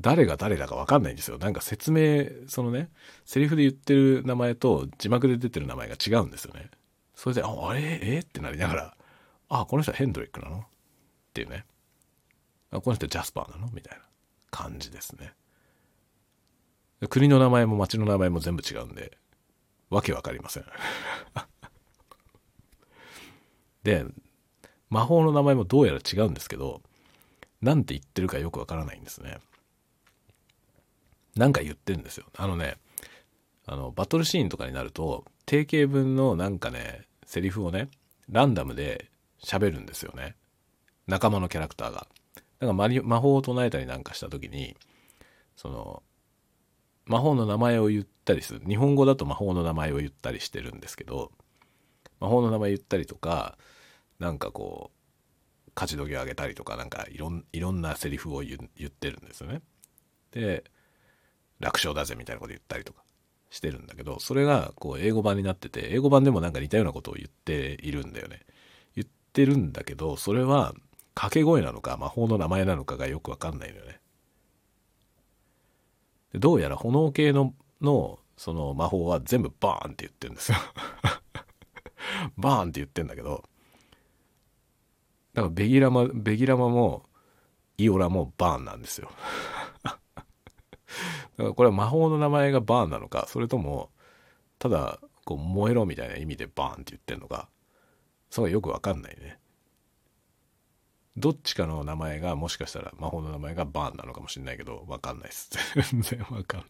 [0.00, 1.38] 誰が誰だか分かんないんですよ。
[1.38, 2.90] なんか説明そのね
[3.24, 6.70] セリフで言ってる名前と字幕で出てる名前が違うんですよね。
[7.14, 8.00] それで「ああれ？
[8.02, 8.18] え？
[8.20, 8.96] ってなりながら
[9.48, 10.62] 「あこの人はヘンドリックなの?」っ
[11.34, 11.64] ていうね。
[12.70, 13.70] あこの人はジャスパーなの？
[13.72, 14.02] みたいな
[14.50, 15.34] 感じですね。
[17.08, 19.18] 国の名前も町の名前も全部違うんで
[19.90, 20.64] わけわかりません。
[23.84, 24.06] で
[24.88, 26.82] 魔法の名前もどうやら違うんですけど
[27.60, 29.38] 何て言ってるかよくわからないんですね。
[31.36, 32.26] なんか言ってるんですよ。
[32.36, 32.76] あのね
[33.66, 37.88] あのバトルシーンとかになると定型文のなんかねセリフをね
[38.28, 39.10] ランダムで
[39.42, 40.36] 喋るんですよね。
[41.06, 42.06] 仲間のキャラクターが。
[42.58, 44.76] だか魔法を唱えたりなんかした時に
[45.56, 46.02] その
[47.06, 48.62] 魔法の名前を言ったりする。
[48.66, 51.32] 日本語だと魔法の名前を言ったりしてるんですけど
[52.20, 53.58] 魔法の名前言ったりとか
[54.20, 54.92] なんかこ
[55.66, 59.62] う勝ち時を上げたりとかなんかいろんいろんなセリフを言ってるんですよね。
[60.30, 60.64] で
[61.62, 63.02] 楽勝だぜみたいなこと言ったりとか
[63.48, 68.40] してるんだけどそれがこう英語版になってて英語版でもなんか似たようなことを言っているんだよね。
[68.94, 70.74] 言ってるんだけどそれは
[71.14, 74.00] 掛け声なのか魔法の名前なのかがよくわかんないのよね。
[76.34, 80.58] どうやら炎系ののその魔法は全部バーンって言ってるんですよ
[82.36, 83.44] バーンって言ってんだけど
[85.34, 87.06] だからベギラマベギラマも
[87.76, 89.10] イオラもバーンなんですよ
[91.36, 93.90] だからこれは魔法の名前がバーンなのかそれとも
[94.58, 97.48] ただこう燃えろみたいな意味でバーンって言ってんのか
[98.30, 99.38] それがよくわかんないね。
[101.18, 105.50] どっちかの名前がもしかしたら魔法の名前がバーンなのかもしれないけどわかんないです。
[105.92, 106.60] 全然わかん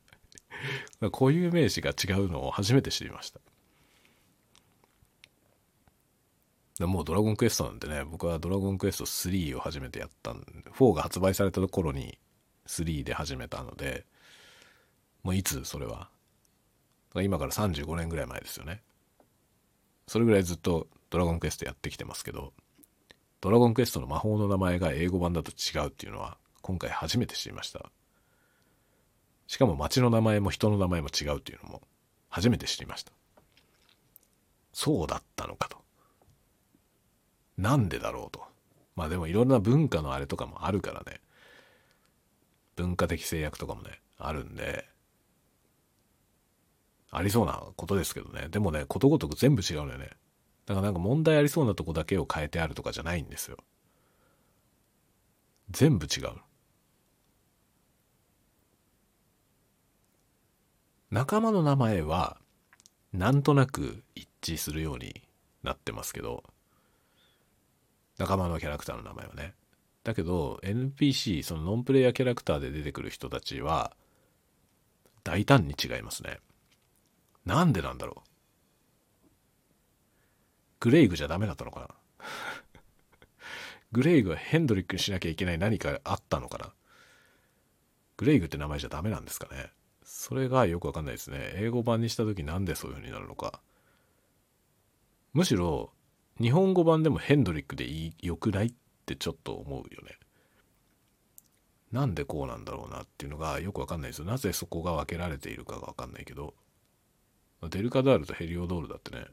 [1.00, 1.10] ない。
[1.12, 3.40] 固有名詞が違うのを初めて知りました。
[6.86, 12.18] もうドラゴンクエストなんてね僕はドラゴンクエスト3を初めてやったんで4が発売された頃に
[12.66, 14.04] 3で始めたので
[15.22, 16.08] もういつそれは
[17.14, 18.80] 今から35年ぐらい前ですよね
[20.06, 22.52] それぐらいずっとドラゴンクエストやってきてますけど
[23.42, 27.90] ドラゴンクエストの魔法の名前が英語版だと違うっていうのは今回初めて知りました。
[29.48, 31.82] しかも街の名前も人の名前も違うっていうのも
[32.28, 33.12] 初めて知りました。
[34.72, 35.78] そうだったのかと。
[37.58, 38.44] なんでだろうと。
[38.94, 41.20] まあでもいろんな文化のあれとかもあるからね。
[42.76, 44.86] 文化的制約とかもね、あるんで、
[47.12, 48.48] ありそうなことですけどね。
[48.48, 50.10] でもね、ことごとく全部違うのよね。
[50.66, 53.58] だからなんか問題ありそうなとこだけを変えてあるとかじゃないんですよ。
[55.70, 56.32] 全部違う。
[61.10, 62.38] 仲間の名前は
[63.12, 65.22] なんとなく一致するように
[65.62, 66.42] なってますけど
[68.16, 69.52] 仲間のキャラクターの名前はね
[70.04, 73.92] だけど NPC そのノンプレイヤーキャラクターで出てくる人たちは
[75.22, 76.38] 大胆に違いますね
[77.44, 78.28] なんでなんだろう？
[80.80, 81.88] グレイグじゃダメだったのかな？
[83.92, 86.72] グレイグはヘンドリックにしなきゃいけない何かあったのかな？
[88.16, 89.70] グレイグって名前じゃダメなんですかね？
[90.04, 91.52] それがよくわかんないですね。
[91.54, 93.60] 英語版にした時なんでそういう風になるのか？
[95.32, 95.92] むしろ
[96.40, 98.74] 日本語版でもヘンドリックでいいよくないっ
[99.06, 100.18] てちょっと思うよね。
[101.90, 104.24] なんでこうなんだろうなっていうのがよくわかんないですよ。
[104.24, 106.54] なぜそこが分けられているかがわかんないけど。
[107.68, 109.26] デルカダールとヘリオドールだってね、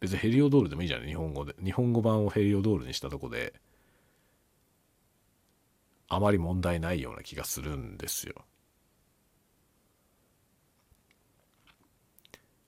[0.00, 1.54] 別にヘリオドールでもいいじゃない日本語で。
[1.62, 3.54] 日本語版をヘリオドールにしたとこで
[6.08, 8.34] あまり問題ないような気がするんですよ。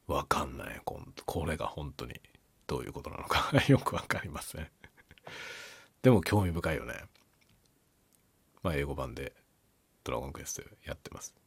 [0.06, 0.80] わかんない。
[0.84, 2.20] これが本当に
[2.68, 3.50] どういうことなのか。
[3.66, 4.70] よくわかりません。
[6.02, 6.94] でも興味深いよね。
[8.62, 9.34] まあ英語版で
[10.04, 11.41] ドラゴンクエストやってます。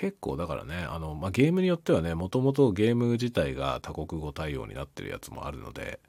[0.00, 6.00] 結構だからねあの、まあ、ゲームによってはねもともとゲーム自体が多国語対応になってるやつもあるので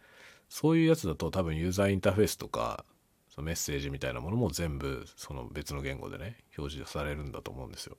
[0.47, 2.85] そういうやつだと多分ユーザーインターフェースとか
[3.27, 7.97] そのメッセージみたいなものも全部その別の言語でね表示されるんだと思うんですよ。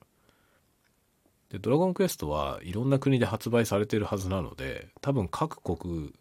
[1.50, 6.14] でドラゴンクエストはいろんな国で発売されてるはずなので多分各国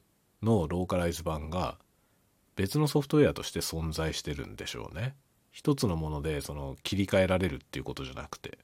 [0.43, 1.77] のローカライズ版が
[2.57, 5.15] 別のソフトウェアとして存在してるんでしょうね
[5.49, 8.57] 一つのものでその切り替えられるっていうことじゃなくて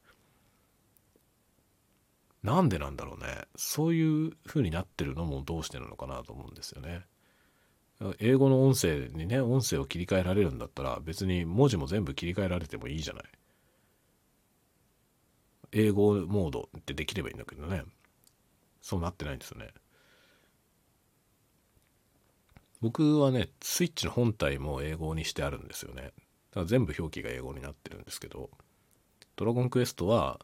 [2.44, 3.46] なんでなんだろうね。
[3.56, 7.06] そういう風になってるのもどうしてなのかなと思うんですよね。
[8.20, 13.24] 英語の音声にね音声を切り替えられるんだったら別に文字も全部切り替えられてもいいじゃない。
[15.72, 17.84] 英語モードってできればいいんだけどね。
[18.82, 19.74] そうなってないんですよね。
[22.80, 26.04] 僕はねスイッチの本体も英語にしてあるんですよね。
[26.04, 28.52] だから全部表記が英語になってるんですけど
[29.36, 30.40] ドラゴンクエストは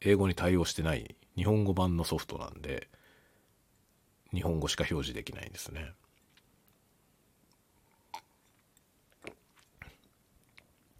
[0.00, 2.88] 英語に対応してない日本語版のソフトなんで
[4.32, 5.92] 日本語しか表示できないんですね。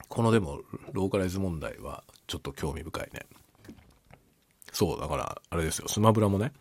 [0.09, 0.61] このでも
[0.93, 3.27] ローカライズ問題はちょっと興味深いね。
[4.73, 5.89] そうだからあれですよ。
[5.89, 6.53] スマブラもね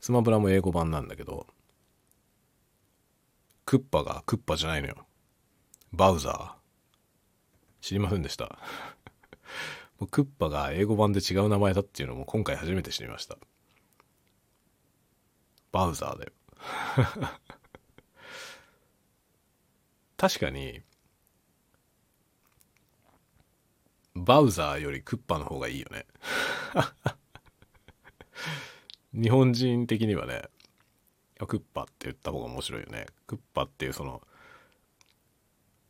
[0.00, 1.46] スマブラも英語版なんだけど
[3.66, 4.96] クッパがクッパじゃないのよ。
[5.92, 6.52] バウザー。
[7.80, 8.58] 知りませんでした？
[10.06, 13.36] クッパが英語版で違う名前だっていうのも今回初めて知りました。
[15.72, 16.32] バウザーだよ
[20.16, 20.82] 確かに
[24.14, 26.06] バウザーよりクッパの方がいいよね。
[29.12, 30.42] 日本人的にはね
[31.46, 33.06] クッパって言った方が面白いよね。
[33.26, 34.26] クッパっていうその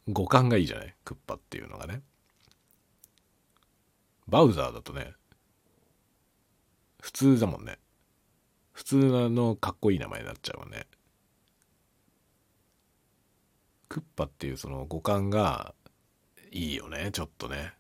[0.09, 0.95] 語感がいいじゃない？
[1.05, 2.03] クッパっていうのがね。
[4.31, 5.13] バウザーだとね
[7.01, 7.79] 普通だもんね。
[8.73, 10.87] 普通のかっこいい名前になっちゃうもんね。
[13.89, 15.75] クッパっていうその語感が
[16.53, 17.73] いいよねちょっとね。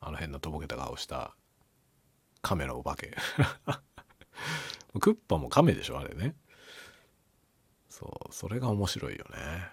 [0.00, 1.36] あの変なとぼけた顔した。
[2.42, 3.16] 亀のお化け。
[5.00, 6.34] クッパも亀でしょあれね。
[7.88, 9.70] そうそれが面白いよね。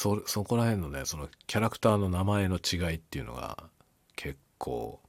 [0.00, 3.58] そそこら辺のねそのキャラクターの名前の違いっていうのが
[4.16, 5.00] 結構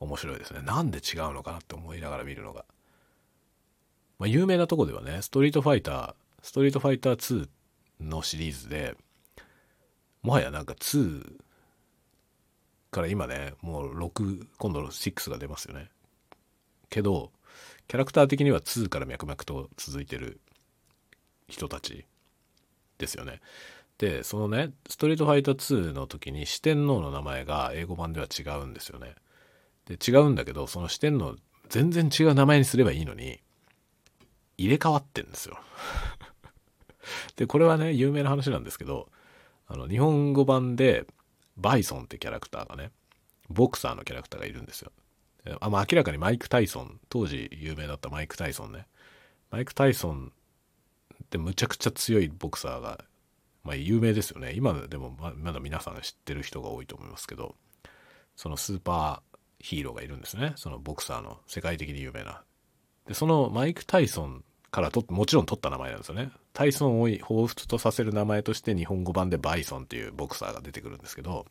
[0.00, 2.64] 面白いですねなんで違うのかなって思いながら見るのが、
[4.18, 7.48] まあ、有名なとこではねストリートファイターストリートファイター2
[8.00, 8.96] のシリーズで
[10.22, 11.44] もはやなんか2
[12.94, 15.90] から今ね、もう6、今度の6が出ますよね。
[16.88, 17.32] けど、
[17.88, 20.40] キャラクター的には2から脈々と続いてる
[21.48, 22.06] 人たち
[22.96, 23.40] ですよね。
[23.98, 29.14] で、そのね、ストリートファイター2の時に四天王の名前が英語版では違うんですよね。
[29.86, 31.36] で、違うんだけど、その四天王、
[31.68, 33.40] 全然違う名前にすればいいのに、
[34.56, 35.58] 入れ替わってんですよ。
[37.36, 39.10] で、これはね、有名な話なんですけど、
[39.66, 41.06] あの、日本語版で、
[41.56, 42.90] バイソンってキャラクターがね、
[43.48, 44.90] ボクサーのキャラクターがいるんですよ。
[45.60, 48.86] あ、まあ、明らかにマイク・タイソン、当時有名だったマイク・タイソンね。
[49.50, 50.32] マイク・タイソン
[51.22, 53.04] ってむちゃくちゃ強いボクサーが、
[53.64, 54.52] まあ、有名ですよね。
[54.54, 57.56] 今でもまだ皆さん知ってる人が多いと思いますけど、
[58.36, 60.52] そのスーパーヒーローがいるんですね。
[60.56, 62.42] そのボクサーの世界的に有名な。
[63.06, 66.30] で、そのマイク・タイソンからともちろん取った名前なんですよね。
[66.52, 71.46] タイソンを彷彿とさせる名前として日本語版でバイソンっていうボクサーが出てくるんですけど、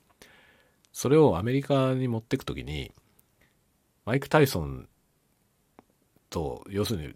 [0.91, 2.91] それをアメリカに持ってくときに、
[4.05, 4.87] マイク・タイソン
[6.29, 7.13] と、要するに、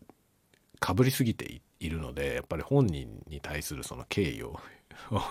[0.80, 4.60] かぶりすぎているので、やっぱり本人に対するその敬意を
[5.12, 5.22] を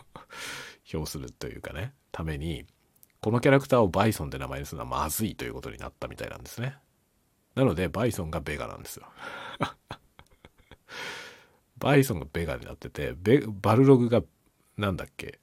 [0.93, 2.65] 表するというかね、ために、
[3.21, 6.77] このキャラクターをバイソンって名前にするのはまずいということになったみたいなんですね。
[7.55, 9.07] なので、バイソンがベガなんですよ。
[11.79, 13.15] バイソンがベガになってて、
[13.63, 14.23] バルログが、
[14.77, 15.41] なんだっけ？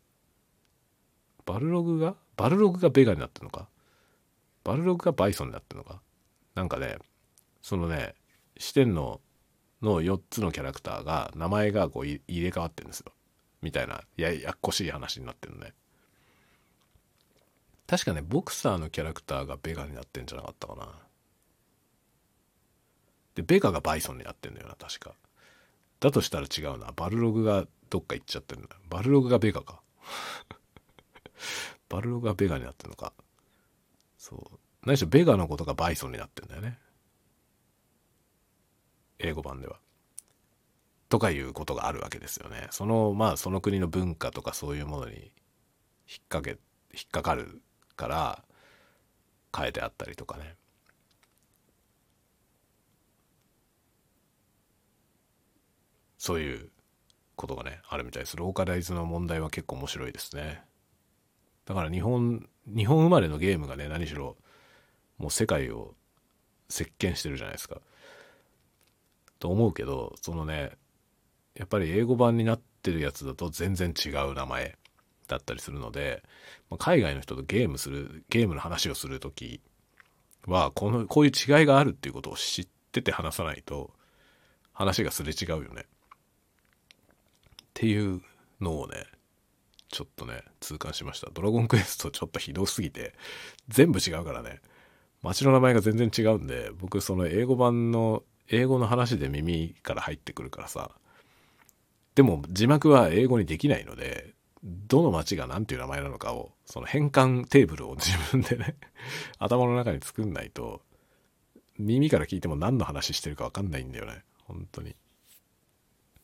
[1.46, 2.16] バルログが？
[2.38, 3.68] バルログがベガになってるのか？
[4.64, 6.02] バルログがバイソンになってるのか？
[6.56, 6.98] なんかね、
[7.62, 8.16] そのね、
[8.58, 9.20] 四天王
[9.82, 13.12] の4つのキャラクターが、名前がこう入れ替わってるんですよ。
[13.64, 15.74] みたいな、ややっこしい話になってるね。
[17.88, 20.90] 確かね、ボクサーのキャラクターがベガになってんじゃなかったかな。
[23.36, 25.16] で、ベガがバイソンになってんだよな、確か。
[26.02, 26.92] だとしたら違うな。
[26.94, 28.76] バルログがどっか行っちゃってるんだ。
[28.90, 29.82] バルログがベガか。
[31.88, 33.14] バルログがベガになってるのか。
[34.18, 34.60] そう。
[34.86, 36.78] 何しろベガのことがバイソンになってんだよね。
[39.20, 39.80] 英語版では。
[41.14, 42.66] とかいうことがあるわけですよね。
[42.72, 45.30] その、まあ、その国の文化とかそういうものに引っ
[46.28, 46.58] 掛け、
[46.92, 47.62] 引っかかる
[47.96, 48.44] から
[49.56, 50.56] 変えてあったりとかね。
[56.18, 56.72] そういう
[57.36, 58.36] ことがね、あるみたいです。
[58.36, 60.64] ローカライズの問題は結構面白いですね。
[61.66, 64.36] だから日本日本生まれのゲームがね何しろ
[65.20, 65.94] もう世界を
[66.70, 67.82] 席巻してるじゃないですか
[69.38, 70.72] と思うけどそのね
[71.56, 74.78] やっぱり英語版になってるやつだと全然違う名前
[75.28, 76.24] だったりするので、
[76.70, 79.62] まあ、海外の人とゲームするゲームの話をする時
[80.48, 83.92] はこのこういう違いがあるっていうことを知ってて話さないと
[84.74, 85.84] 話がすれ違うよね。
[85.84, 85.86] っ
[87.74, 88.22] ていう
[88.60, 89.06] のをね
[89.90, 91.30] ちょっとね痛感しました。
[91.34, 93.14] ドラゴンクエストちょっとひどすぎて
[93.70, 94.60] 全部違うからね。
[95.22, 100.92] 街の名前が全然違うんで僕その英語版の英語の話で耳から入ってくるからさ
[102.16, 104.34] でも字幕は英語にできないので
[104.64, 108.76] どの町が何ていう名前なのかをその変換テーブルを自分でね
[109.40, 110.82] 頭の中に作んないと
[111.78, 114.24] 耳から聞いても何の話してるか分かんないんだよね。
[114.46, 114.96] 本当に。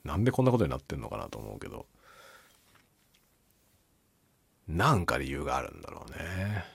[0.03, 1.87] なんでこんなことになってんのかなと思うけど。
[4.67, 6.65] なんか理由があるんだろうね。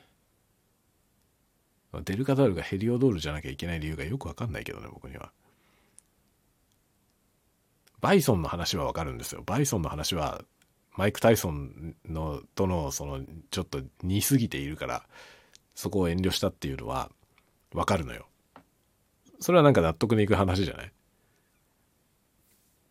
[2.04, 5.30] デルカダールがヘリオドールじゃなきゃいけない理由がよく分かんないけどね僕には。
[8.04, 9.42] バイソンの話は分かるんですよ。
[9.46, 10.42] バイソンの話は
[10.94, 15.08] マイク・タイソンのとのそのちょっと似すぎているから
[15.74, 17.10] そこを遠慮したっていうのは
[17.72, 18.26] 分かるのよ。
[19.40, 20.92] それはなんか納得のいく話じゃない？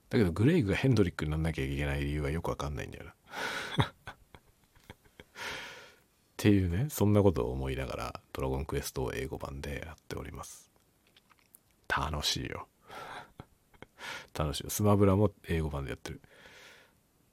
[0.10, 3.14] だけどグレイグがヘンドリックになんなきゃいけない理由はよく分かんないんだよな。
[3.86, 4.16] っ
[6.38, 10.72] ていうねそんなことを思いながら「ドラゴンクエスト」を英語版でやっております。
[11.88, 12.68] 楽しいよ。
[14.34, 16.22] 楽しいスマブラも英語版でやってる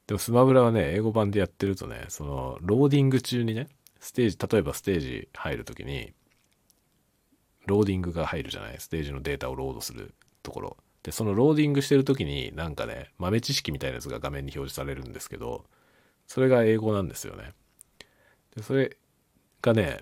[0.07, 3.69] でもスマブラはね、英語版でやってるとね、その、ローディング中にね、
[4.01, 6.13] ステージ、例えばステージ入るときに、
[7.67, 8.77] ローディングが入るじゃない？
[8.81, 10.77] ステージのデータをロードするところ。
[11.05, 15.65] で、そのローディングしてるときに、なんかね、豆知識みたいなやつが画面に表示されるんですけど、
[16.27, 17.53] それが英語なんですよね。
[18.57, 18.97] で、それ
[19.63, 20.01] がね、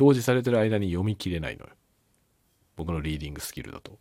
[0.00, 1.72] 表示されてる間に読み切れないのよ。
[2.76, 3.98] 僕のリーディングスキルだと。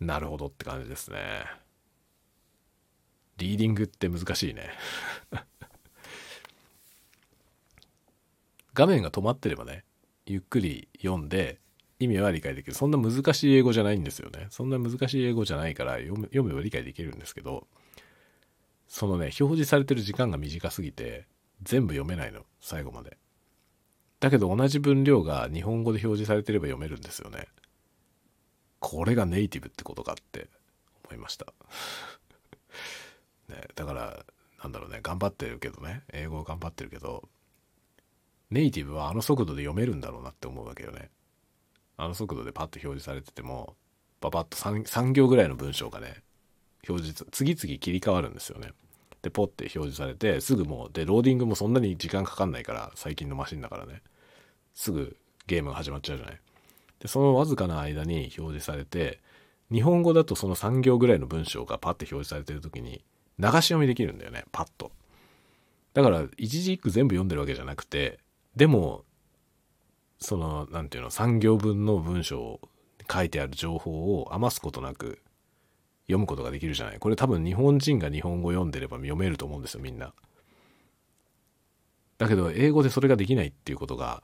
[0.00, 1.44] なるほどって感じですね。
[3.38, 4.70] リーディングって難しいね。
[8.74, 9.84] 画面が止まってればね
[10.26, 11.58] ゆっくり読んで
[11.98, 12.74] 意味は理解できる。
[12.74, 14.46] そんな難しい英語じゃないんですよね。
[14.50, 17.66] そんな難しい英語じゃないから読読めば理解できるんですけど
[18.86, 21.26] そのね表示されてる時間が短すぎて
[21.62, 22.44] 全部読めないの。
[22.60, 23.18] 最後まで。
[24.20, 27.48] だけど同じ分量が日本語で表示されてれば読めるんですよね。
[28.80, 30.48] これがネイティブってことかって
[31.04, 31.46] 思いました。
[33.48, 34.24] ね、だから
[34.62, 37.28] なんだろうね頑張ってるけどね英語頑張ってるけど
[38.50, 41.10] ネイティブはあの速度で読めるんだろうなって思うわけよね。
[41.96, 43.74] あの速度でパッと表示されてても
[44.20, 46.22] パパッと 3, 3行ぐらいの文章がね
[46.88, 48.70] 表示次々切り替わるんですよね。
[49.22, 54.02] でポッて表示されてすぐもうでローディングもそんなに時間かかんないから最近のマシンだからね。
[54.74, 55.16] すぐ
[55.46, 56.40] ゲームが始まっちゃうじゃない。
[57.00, 59.20] でそのわずかな間に表示されて
[59.70, 63.04] 日本語だとその3行ぐらいの文章がパッて表示されてる時に
[63.38, 64.90] 流し読みできるんだよねパッと。
[65.94, 68.18] だから一字一句全部読んでるわけじゃなくて
[68.56, 69.04] でも
[70.18, 72.60] その何て言うの3行分の文章を
[73.10, 75.20] 書いてある情報を余すことなく
[76.06, 76.98] 読むことができるじゃない。
[76.98, 80.12] これ多分日本人が日本語読んでれば読めると思うんですよみんな。
[82.18, 84.22] だけど英語でそれができないっていうことが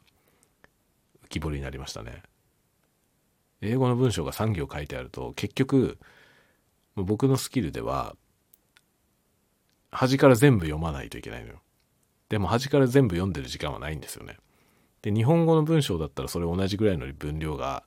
[1.27, 2.23] 浮き彫りになりましたね。
[3.65, 5.99] 英語の文章が3行書いてあると結局
[6.97, 8.15] 僕のスキルでは
[9.91, 11.61] 端から全部読まないといけないのよ。
[12.29, 14.39] でも端から全部読んでる時間はないんですよね。
[15.03, 17.85] で、日本語の文章だったらそれ同じぐらいの分量が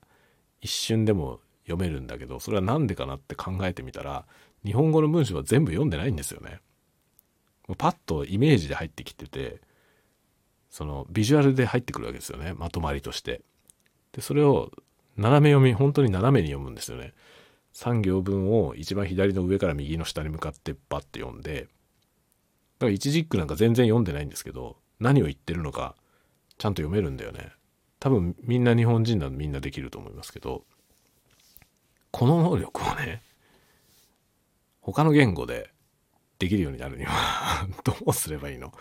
[0.60, 4.24] 一瞬でも読めるんだけど、それは何でかなって考えてみたら、
[4.64, 6.60] 日本語の文章は全部読んでないんですよね。
[7.76, 9.60] パッとイメージで入ってきてて、
[10.70, 12.54] そのビジュアルで入ってくるわけですよね。
[12.54, 13.42] まとまりとして。
[14.12, 14.70] で、それを
[15.18, 17.12] 斜め読み、本当に斜めに読むんですよね。
[17.74, 21.68] 3行分を一番左の上から右の下に向かってバッて読んで、だ
[22.80, 25.94] から一軸なんか全然読んでないんですけど、何を言ってるのか
[26.56, 27.52] ちゃんと読めるんだよね。
[28.00, 30.64] 多分みんな日本人ならみんなできると思いますけど、
[32.10, 33.22] この能力をね、
[34.80, 35.70] 他の言語で
[36.38, 38.72] できるようになるには どうすればいいの？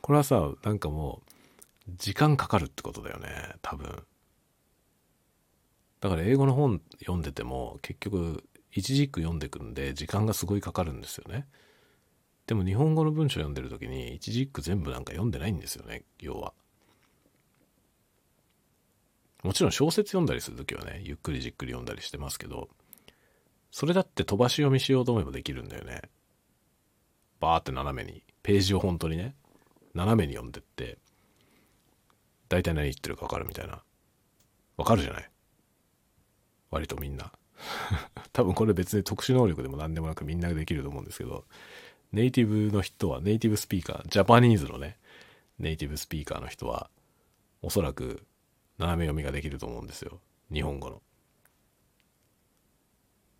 [0.00, 1.22] これはさ、なんかも
[1.88, 4.04] う、時間かかるってことだよね、多分。
[6.02, 11.46] だから英語の本読んでても、結局、一軸読んでくんで、時間がすごいかかるんですよね。
[12.46, 16.52] でも日本語の文章読んでる時に一字一句全部なんか読んでないんですよね要は。
[19.44, 22.68] もちろん小説読んだりする時はねゆっくりじっくり読んだりしてますけど
[23.70, 26.02] それだって飛ばし読みしようと思えばできるんだよね。
[27.40, 29.36] バーって斜めにページを本当にね
[29.94, 30.98] 斜めに読んでって
[32.48, 33.82] 大体何言ってるか分かるみたいな
[34.76, 35.30] 分かるじゃない？
[36.72, 37.30] 割とみんな
[38.32, 41.44] 多分これ別に特殊能力でも何でもなくみんなできると思うんですけど
[42.10, 44.98] ネイティブの人はネイティブスピーカージャパニーズのね
[45.58, 46.90] ネイティブスピーカーの人は
[47.60, 48.26] おそらく
[48.78, 50.18] 斜め読みができると思うんですよ
[50.52, 51.00] 日本語の。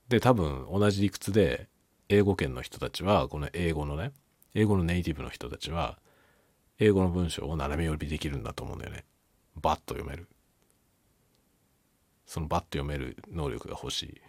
[0.09, 1.69] で多分同じ理屈で
[2.09, 4.13] 英語圏の人たちはこの英語のね
[4.55, 5.99] 英語のネイティブの人たちは
[6.79, 9.05] 英語の文章を斜め読みできるんだと思うんだよね。
[9.57, 10.29] バッと読める。
[12.33, 14.21] そのバッと読める能力が欲しい。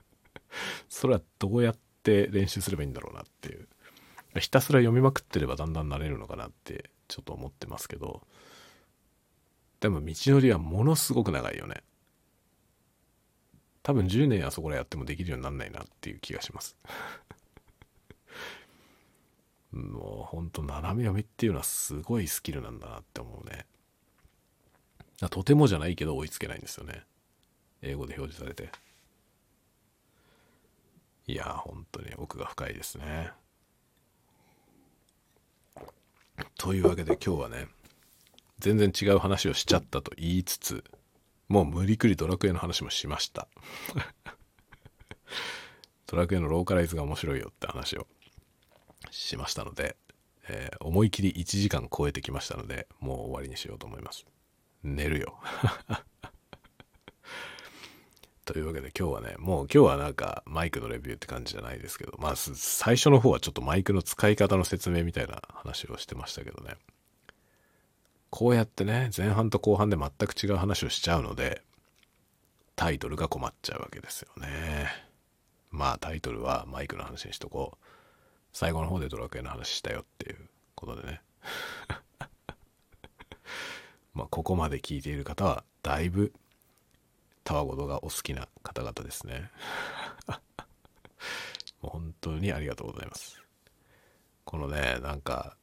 [0.86, 3.66] それはどうやって練習すればいいんだろうなっていう。
[4.38, 8.20] ひたすら読みまくってればだんだん慣れるのかなってちょっと思ってますけど、
[9.80, 11.84] でも道のりはものすごく長いよね。
[13.82, 16.76] 多分10年あそこらやってもできるようになんないなっていう気がします
[19.70, 23.64] もうほんと斜め読みっていうのはすごいスキルなんだなって思うね
[25.30, 27.04] とてもじゃないけど追いつけないんですよね。
[27.82, 28.70] 英語で表示されて。
[31.26, 33.30] いや本当に奥が深いですね。
[36.58, 37.68] というわけで今日はね
[38.58, 40.84] 全然違う話をしちゃったと言いつつ
[41.48, 43.48] もう無理くりドラクエの話もしました。
[46.06, 48.06] ドラクエのローカライズが面白いよって話を
[49.10, 49.96] しましたので、
[50.48, 54.24] えー、思い切り1時間超えてきましたのでもう終わりにしようと思います。
[54.86, 55.38] 寝るよ。
[58.44, 66.76] というわけで今日はねもう今日はなんかマイクのレビューって感じじゃないですけどまあ最初の方はちょっとマイクの使い方の説明みたいな話をしてましたけどね。
[68.30, 71.62] こうやってね前半と後半で全く違う話をしちゃうので
[72.76, 74.88] タイトルが困っちゃうわけですよね。
[75.70, 77.86] まあタイトルはマイクの話にしとこう。
[78.56, 81.20] 最後の方でドラクエの話したよっていうことでね。
[84.16, 86.32] まあここまで聞いている方はだいぶ
[87.44, 89.50] たわごとがお好きな方々ですね。
[91.82, 93.42] もう本当にありがとうございます。
[94.46, 95.58] このねなんか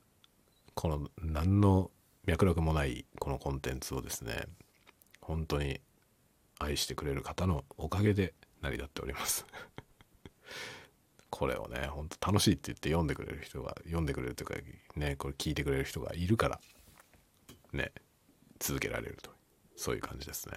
[0.76, 1.89] この何の
[2.26, 4.45] 脈絡もないこのコンテンツをですね
[5.20, 5.82] 本当に
[6.60, 9.47] 愛してくれる方のおかげで成り立っております。
[11.32, 14.56] これをねほんと楽しいって言って読んでくれる人が読んでくれるというか
[14.95, 16.62] ねこれ聞いてくれる人がいるから
[17.72, 17.91] ね
[18.64, 19.30] 続けられると。
[19.76, 20.55] そういう感じですね。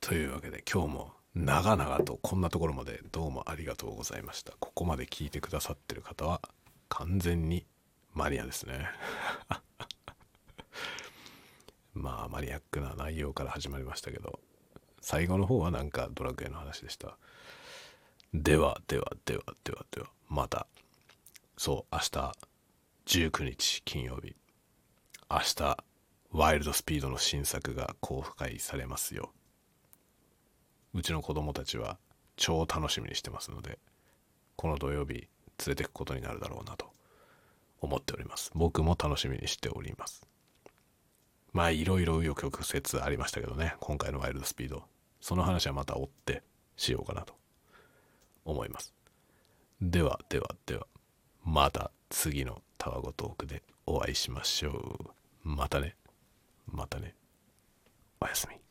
[0.00, 4.52] というわけで今日も長々とこんなところまでどうもありがとうございました。
[4.60, 6.42] ここまで聞いてくださってる方は
[6.90, 7.64] 完全に
[8.12, 8.90] マニアですね。
[11.94, 14.38] まあマニアックな内容から始まりましたけど
[15.00, 17.16] 最後の方はなんかドラクエの話でした。
[18.34, 20.66] ではではではではではまた。
[21.56, 22.34] そう明日
[23.06, 24.37] 19日金曜日。
[25.30, 25.76] 明日
[26.32, 29.30] ワイルドスピードの新作が公開されますよ。
[30.94, 31.98] うちの子供たちは
[32.36, 33.78] 超楽しみにしてますので
[34.56, 35.28] この土曜日連
[35.66, 36.86] れてくことになるだろうなと
[37.82, 38.50] 思っております。
[38.54, 40.26] 僕も楽しみにしております。
[41.52, 43.74] まあいろいろ紆余曲折ありましたけどね。
[43.80, 44.84] 今回のワイルドスピード
[45.20, 46.42] その話はまた追って
[46.76, 47.34] しようかなと
[48.46, 48.94] 思います。
[49.82, 50.86] ではではでは
[51.44, 55.17] また次のタワゴトークでお会いしましょう。
[55.48, 55.96] またね。
[56.66, 57.14] またね。
[58.20, 58.67] おやすみ。